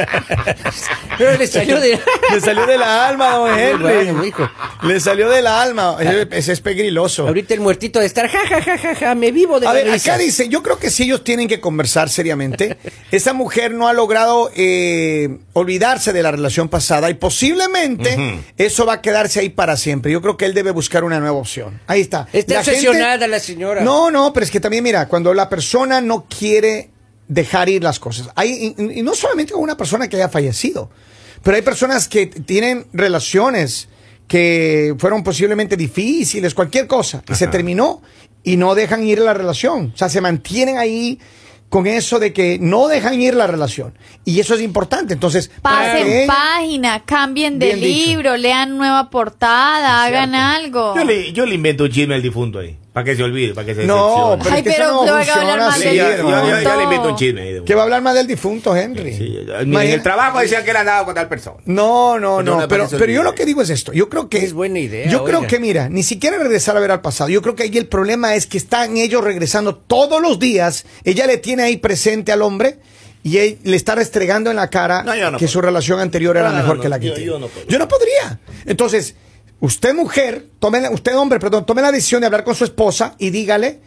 Pero 1.18 1.38
le 1.38 1.46
salió 1.46 1.80
de... 1.80 2.00
Le 2.32 2.40
salió 2.40 2.66
de 2.66 2.78
la 2.78 3.08
alma, 3.08 3.30
don 3.30 4.09
Hijo. 4.24 4.48
Le 4.82 5.00
salió 5.00 5.28
de 5.28 5.42
la 5.42 5.60
alma. 5.62 5.96
Ese, 6.00 6.28
ese 6.32 6.52
es 6.52 6.60
pegriloso. 6.60 7.26
Ahorita 7.26 7.54
el 7.54 7.60
muertito 7.60 7.98
de 8.00 8.06
estar, 8.06 8.28
ja, 8.28 8.38
ja, 8.48 8.62
ja, 8.62 8.78
ja, 8.78 8.94
ja, 8.94 9.14
me 9.14 9.30
vivo 9.32 9.60
de 9.60 9.66
A 9.66 9.72
la 9.72 9.82
ver, 9.82 9.92
risa. 9.92 10.12
acá 10.14 10.22
dice, 10.22 10.48
yo 10.48 10.62
creo 10.62 10.78
que 10.78 10.90
si 10.90 11.04
ellos 11.04 11.22
tienen 11.24 11.48
que 11.48 11.60
conversar 11.60 12.08
seriamente, 12.10 12.76
esa 13.10 13.32
mujer 13.32 13.72
no 13.72 13.88
ha 13.88 13.92
logrado 13.92 14.50
eh, 14.54 15.38
olvidarse 15.52 16.12
de 16.12 16.22
la 16.22 16.30
relación 16.30 16.68
pasada 16.68 17.10
y 17.10 17.14
posiblemente 17.14 18.40
eso 18.56 18.86
va 18.86 18.94
a 18.94 19.02
quedarse 19.02 19.40
ahí 19.40 19.48
para 19.50 19.76
siempre. 19.76 20.10
Yo 20.12 20.20
creo 20.22 20.36
que 20.36 20.44
él 20.46 20.54
debe 20.54 20.70
buscar 20.70 21.04
una 21.04 21.20
nueva 21.20 21.36
opción. 21.38 21.80
Ahí 21.86 22.00
está. 22.00 22.28
Está 22.32 22.54
La 22.54 22.64
gente- 22.64 22.78
obsesionada 22.88 23.26
la 23.28 23.38
señora. 23.40 23.80
No, 23.82 24.10
no, 24.10 24.32
pero 24.32 24.44
es 24.44 24.50
que 24.50 24.60
también 24.60 24.82
mira, 24.84 25.06
cuando 25.08 25.32
la 25.34 25.48
persona 25.48 26.00
no 26.00 26.26
quiere 26.26 26.90
dejar 27.28 27.68
ir 27.68 27.82
las 27.84 28.00
cosas, 28.00 28.28
hay, 28.34 28.74
y, 28.76 28.98
y 28.98 29.02
no 29.02 29.14
solamente 29.14 29.52
con 29.52 29.62
una 29.62 29.76
persona 29.76 30.08
que 30.08 30.16
haya 30.16 30.28
fallecido, 30.28 30.90
pero 31.42 31.56
hay 31.56 31.62
personas 31.62 32.08
que 32.08 32.26
tienen 32.26 32.86
relaciones 32.92 33.88
que 34.30 34.94
fueron 34.96 35.24
posiblemente 35.24 35.76
difíciles, 35.76 36.54
cualquier 36.54 36.86
cosa, 36.86 37.20
y 37.28 37.34
se 37.34 37.46
Ajá. 37.46 37.50
terminó 37.50 38.00
y 38.44 38.56
no 38.56 38.76
dejan 38.76 39.02
ir 39.02 39.18
la 39.18 39.34
relación. 39.34 39.90
O 39.92 39.96
sea, 39.96 40.08
se 40.08 40.20
mantienen 40.20 40.78
ahí 40.78 41.18
con 41.68 41.88
eso 41.88 42.20
de 42.20 42.32
que 42.32 42.56
no 42.60 42.86
dejan 42.86 43.20
ir 43.20 43.34
la 43.34 43.48
relación. 43.48 43.92
Y 44.24 44.38
eso 44.38 44.54
es 44.54 44.60
importante. 44.62 45.14
Entonces, 45.14 45.50
Pasen 45.62 46.04
que 46.06 46.22
ella- 46.24 46.32
página, 46.32 47.04
cambien 47.04 47.58
de 47.58 47.74
dicho. 47.74 47.86
libro, 48.08 48.36
lean 48.36 48.76
nueva 48.78 49.10
portada, 49.10 50.04
hagan 50.04 50.36
algo. 50.36 50.94
Yo 50.94 51.02
le, 51.02 51.32
yo 51.32 51.44
le 51.44 51.56
invento 51.56 51.82
un 51.84 51.90
chisme 51.90 52.14
al 52.14 52.22
difunto 52.22 52.60
ahí. 52.60 52.76
Para 52.92 53.04
que 53.04 53.14
se 53.14 53.22
olvide, 53.22 53.54
para 53.54 53.64
que 53.66 53.74
se 53.76 53.84
No, 53.86 54.36
pero 54.42 54.50
Ay, 54.52 54.58
es 54.58 54.64
que 54.64 54.70
pero 54.72 54.84
eso 54.84 55.06
no 55.06 55.14
a 55.14 55.20
hablar 55.20 55.58
mal 55.60 55.80
del 55.80 55.98
hermano. 55.98 56.76
le 56.76 56.82
invento 56.82 57.08
un 57.10 57.14
chisme 57.16 57.40
ahí. 57.42 57.52
de- 57.52 57.62
que 57.64 57.74
va 57.76 57.82
a 57.82 57.84
hablar 57.84 58.02
más 58.02 58.14
del 58.16 58.26
difunto, 58.26 58.74
Henry. 58.76 59.14
Sí, 59.14 59.38
en 59.48 59.68
Imagina- 59.68 59.94
el 59.94 60.02
trabajo 60.02 60.40
decían 60.40 60.64
que 60.64 60.70
él 60.72 60.76
andaba 60.76 61.04
con 61.04 61.14
tal 61.14 61.28
persona. 61.28 61.58
No, 61.66 62.18
no, 62.18 62.42
no 62.42 62.56
pero, 62.66 62.68
parece 62.84 62.96
pero 62.98 63.12
yo 63.12 63.22
lo 63.22 63.32
que 63.34 63.44
digo 63.46 63.62
es 63.62 63.70
esto, 63.70 63.92
yo 63.92 64.08
creo 64.08 64.28
que 64.28 64.38
Es 64.44 64.52
buena 64.52 64.80
idea, 64.80 65.08
Yo 65.08 65.22
creo 65.24 65.38
oiga. 65.38 65.48
que 65.48 65.60
mira, 65.60 65.88
ni 65.88 66.02
siquiera 66.02 66.36
regresar 66.38 66.76
a 66.76 66.80
ver 66.80 66.90
al 66.90 67.00
pasado. 67.00 67.30
Yo 67.30 67.42
creo 67.42 67.54
que 67.54 67.62
ahí 67.62 67.78
el 67.78 67.86
problema 67.86 68.34
es 68.34 68.46
que 68.48 68.58
están 68.58 68.96
ellos 68.96 69.22
regresando 69.22 69.76
todos 69.76 70.20
los 70.20 70.40
días. 70.40 70.84
Ella 71.04 71.28
le 71.28 71.36
tiene 71.36 71.62
ahí 71.62 71.76
presente 71.76 72.32
al 72.32 72.42
hombre 72.42 72.78
y 73.22 73.36
él 73.38 73.58
le 73.62 73.76
está 73.76 73.94
restregando 73.94 74.50
en 74.50 74.56
la 74.56 74.68
cara 74.68 75.04
No, 75.04 75.14
yo 75.14 75.30
no 75.30 75.38
que 75.38 75.44
puedo. 75.44 75.52
su 75.52 75.60
relación 75.60 76.00
anterior 76.00 76.36
era 76.36 76.48
No, 76.48 76.56
no, 76.56 76.62
mejor 76.62 76.76
no, 76.78 76.82
que 76.82 76.88
la 76.88 76.98
que 76.98 77.06
yo- 77.06 77.14
tiene. 77.14 77.26
yo 77.28 77.38
no 77.38 77.46
puedo. 77.46 77.66
Yo 77.68 77.78
no 77.78 77.86
podría. 77.86 78.40
Entonces, 78.66 79.14
usted 79.60 79.94
mujer, 79.94 80.46
tome 80.58 80.80
la- 80.80 80.90
usted 80.90 81.16
hombre, 81.16 81.38
perdón, 81.38 81.64
tome 81.66 81.82
la 81.82 81.92
decisión 81.92 82.20
de 82.20 82.26
hablar 82.26 82.44
con 82.44 82.54
su 82.54 82.64
esposa 82.64 83.14
y 83.18 83.30
dígale 83.30 83.80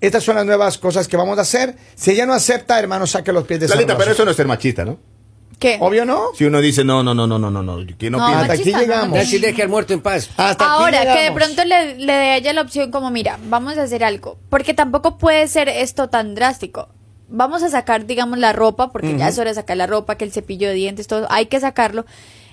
estas 0.00 0.24
son 0.24 0.36
las 0.36 0.46
nuevas 0.46 0.78
cosas 0.78 1.06
que 1.08 1.16
vamos 1.16 1.36
a 1.38 1.42
hacer. 1.42 1.76
Si 1.94 2.10
ella 2.12 2.24
no 2.24 2.32
acepta, 2.32 2.78
hermano, 2.78 3.06
saque 3.06 3.32
los 3.32 3.44
pies 3.46 3.60
de 3.60 3.66
esa 3.66 3.74
Lalita, 3.74 3.98
pero 3.98 4.12
eso 4.12 4.24
no 4.24 4.30
es 4.30 4.36
ser 4.36 4.46
machista, 4.46 4.84
¿no? 4.84 4.98
¿Qué? 5.58 5.76
Obvio 5.78 6.06
no. 6.06 6.28
Si 6.34 6.46
uno 6.46 6.58
dice 6.62 6.84
no, 6.84 7.02
no, 7.02 7.12
no, 7.12 7.26
no, 7.26 7.38
no, 7.38 7.50
no, 7.50 7.62
no, 7.62 7.76
que 7.98 8.08
no, 8.08 8.16
No, 8.16 8.24
piensa. 8.26 8.40
Hasta 8.40 8.52
aquí 8.54 8.72
llegamos. 8.72 9.18
Si 9.26 9.38
deje 9.38 9.62
al 9.62 9.68
muerto 9.68 9.92
en 9.92 10.00
paz. 10.00 10.30
Hasta 10.38 10.64
aquí 10.64 10.64
Ahora, 10.66 11.02
que 11.14 11.24
de 11.24 11.32
pronto 11.32 11.64
le, 11.66 11.96
le 11.98 12.12
dé 12.14 12.18
a 12.30 12.36
ella 12.38 12.54
la 12.54 12.62
opción 12.62 12.90
como, 12.90 13.10
mira, 13.10 13.38
vamos 13.44 13.76
a 13.76 13.82
hacer 13.82 14.02
algo. 14.02 14.38
Porque 14.48 14.72
tampoco 14.72 15.18
puede 15.18 15.46
ser 15.48 15.68
esto 15.68 16.08
tan 16.08 16.34
drástico. 16.34 16.88
Vamos 17.28 17.62
a 17.62 17.68
sacar, 17.68 18.06
digamos, 18.06 18.38
la 18.38 18.54
ropa, 18.54 18.90
porque 18.90 19.16
ya 19.18 19.28
es 19.28 19.38
hora 19.38 19.50
de 19.50 19.54
sacar 19.54 19.76
la 19.76 19.86
ropa, 19.86 20.14
que 20.16 20.24
el 20.24 20.32
cepillo 20.32 20.66
de 20.68 20.74
dientes, 20.74 21.06
todo, 21.06 21.26
hay 21.30 21.44
que 21.46 21.60
sacarlo. 21.60 22.06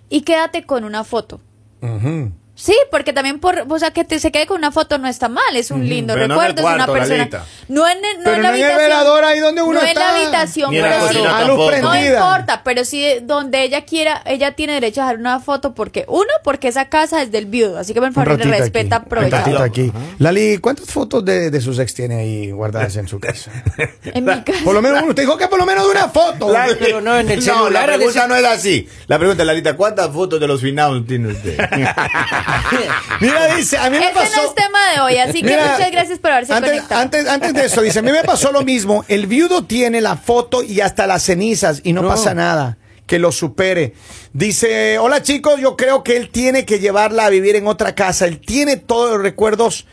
Y 0.09 0.21
quédate 0.21 0.65
con 0.65 0.83
una 0.83 1.05
foto. 1.05 1.39
Ujú. 1.81 2.31
Sí, 2.59 2.75
porque 2.89 3.13
también 3.13 3.39
por, 3.39 3.65
o 3.69 3.77
sea, 3.79 3.91
que 3.91 4.03
te, 4.03 4.19
se 4.19 4.31
quede 4.31 4.47
con 4.47 4.57
una 4.57 4.71
foto 4.71 4.97
no 4.97 5.07
está 5.07 5.29
mal, 5.29 5.55
es 5.55 5.69
un 5.69 5.87
lindo 5.87 6.15
Pero 6.15 6.27
no 6.27 6.33
en 6.41 6.41
el 6.41 6.47
recuerdo, 6.57 6.69
es 6.69 6.75
una 6.75 6.85
persona. 6.91 7.17
Lalita. 7.19 7.45
No 7.67 7.87
en, 7.87 7.97
el- 7.99 8.17
no 8.17 8.23
Pero 8.23 8.35
en 8.37 8.41
la 8.43 8.49
no 8.49 8.55
en 8.55 8.61
el 8.61 8.63
habitación. 8.63 8.77
velador, 8.89 9.23
ahí 9.25 9.39
donde 9.39 9.61
uno 9.61 9.79
no 9.79 9.87
en 9.87 9.93
la 9.95 10.15
habitación, 10.15 10.71
Ni 10.71 10.77
en 10.77 10.83
la 10.83 10.89
pero 10.89 11.07
sí. 11.09 11.19
a 11.27 11.43
luz. 11.43 11.71
No 11.81 11.95
importa, 12.03 12.61
pero 12.63 12.83
sí 12.83 13.05
donde 13.21 13.61
ella 13.63 13.85
quiera, 13.85 14.23
ella 14.25 14.53
tiene 14.53 14.73
derecho 14.73 15.01
a 15.01 15.03
dejar 15.05 15.19
una 15.19 15.39
foto 15.39 15.75
porque, 15.75 16.03
uno, 16.07 16.25
porque 16.43 16.67
esa 16.69 16.89
casa 16.89 17.21
es 17.21 17.31
del 17.31 17.45
viudo, 17.45 17.77
así 17.77 17.93
que 17.93 18.01
por 18.01 18.11
favor 18.11 18.39
le 18.39 18.45
respeta, 18.57 18.95
aquí, 18.97 19.05
un 19.05 19.05
aprovecha. 19.05 19.37
ratito 19.37 19.61
aquí. 19.63 19.91
Lali, 20.17 20.57
¿cuántas 20.57 20.87
fotos 20.89 21.23
de, 21.23 21.51
de 21.51 21.61
sus 21.61 21.77
ex 21.77 21.93
tiene 21.93 22.15
ahí 22.15 22.49
guardadas 22.51 22.95
en 22.95 23.07
su 23.07 23.19
casa? 23.19 23.51
En 24.03 24.25
mi 24.25 24.41
casa. 24.41 24.63
Por 24.63 24.73
lo 24.73 24.81
menos 24.81 24.99
uno. 25.03 25.09
Usted 25.09 25.23
dijo 25.23 25.37
que 25.37 25.47
por 25.47 25.59
lo 25.59 25.65
menos 25.67 25.85
de 25.85 25.91
una 25.91 26.07
foto. 26.09 26.51
La- 26.51 26.67
Pero 26.79 27.01
no, 27.01 27.19
en 27.19 27.29
el 27.29 27.37
la 27.37 27.53
celular, 27.53 27.85
pregunta 27.85 28.21
de- 28.23 28.27
no 28.29 28.35
es 28.35 28.45
así. 28.45 28.87
La 29.05 29.19
pregunta, 29.19 29.43
Lalita, 29.45 29.75
¿cuántas 29.75 30.09
fotos 30.11 30.39
de 30.39 30.47
los 30.47 30.59
finados 30.61 31.05
tiene 31.05 31.27
usted? 31.33 31.55
Mira, 33.21 33.55
dice, 33.55 33.77
a 33.77 33.89
mí 33.89 33.97
me 33.97 34.05
Ese 34.05 34.13
no 34.13 34.19
pasó. 34.21 34.41
es 34.47 34.55
tema 34.55 34.79
de 34.93 34.99
hoy, 35.01 35.17
así 35.17 35.41
que 35.41 35.47
Mira, 35.49 35.71
muchas 35.73 35.91
gracias 35.91 36.19
por 36.19 36.31
haberse 36.31 36.53
antes, 36.53 36.71
conectado. 36.71 37.01
Antes, 37.01 37.27
antes 37.27 37.53
de 37.53 37.65
eso, 37.65 37.81
dice, 37.81 37.99
a 37.99 38.01
mí 38.01 38.11
me 38.11 38.23
pasó 38.23 38.51
lo 38.51 38.61
mismo. 38.63 39.03
El 39.07 39.27
viudo 39.27 39.65
tiene 39.65 40.01
la 40.01 40.15
foto 40.17 40.63
y 40.63 40.81
hasta 40.81 41.07
las 41.07 41.23
cenizas 41.23 41.81
y 41.83 41.93
no, 41.93 42.01
No. 42.01 42.09
pasa 42.09 42.33
nada. 42.33 42.77
Que 43.05 43.19
lo 43.19 43.31
supere. 43.31 43.93
Dice, 44.33 44.97
hola 44.99 45.21
chicos, 45.23 45.59
yo 45.61 45.77
creo 45.77 46.03
que 46.03 46.17
él 46.17 46.29
tiene 46.29 46.65
que 46.65 46.79
llevarla 46.79 47.25
a 47.25 47.29
vivir 47.29 47.55
en 47.55 47.67
otra 47.67 47.95
casa. 47.95 48.25
Él 48.25 48.39
tiene 48.39 48.75
todos 48.77 49.11
los 49.11 49.21
recuerdos 49.21 49.85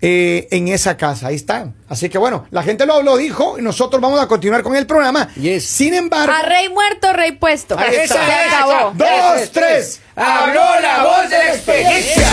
eh, 0.00 0.48
en 0.50 0.68
esa 0.68 0.96
casa. 0.96 1.28
Ahí 1.28 1.36
está. 1.36 1.72
Así 1.88 2.08
que 2.08 2.18
bueno, 2.18 2.46
la 2.50 2.62
gente 2.62 2.84
lo, 2.84 3.02
lo 3.02 3.16
dijo 3.16 3.58
y 3.58 3.62
nosotros 3.62 4.00
vamos 4.00 4.20
a 4.20 4.28
continuar 4.28 4.62
con 4.62 4.76
el 4.76 4.86
programa. 4.86 5.28
Yes. 5.34 5.64
Sin 5.66 5.94
embargo. 5.94 6.32
A 6.32 6.42
rey 6.42 6.68
muerto, 6.68 7.12
rey 7.12 7.32
puesto. 7.32 7.78
Ahí 7.78 7.96
está. 7.96 8.92
Dos, 8.94 9.50
tres. 9.52 10.00
Habló 10.14 10.80
la 10.80 11.02
voz 11.04 11.30
de 11.30 11.38
la 11.38 11.54
experiencia. 11.54 12.26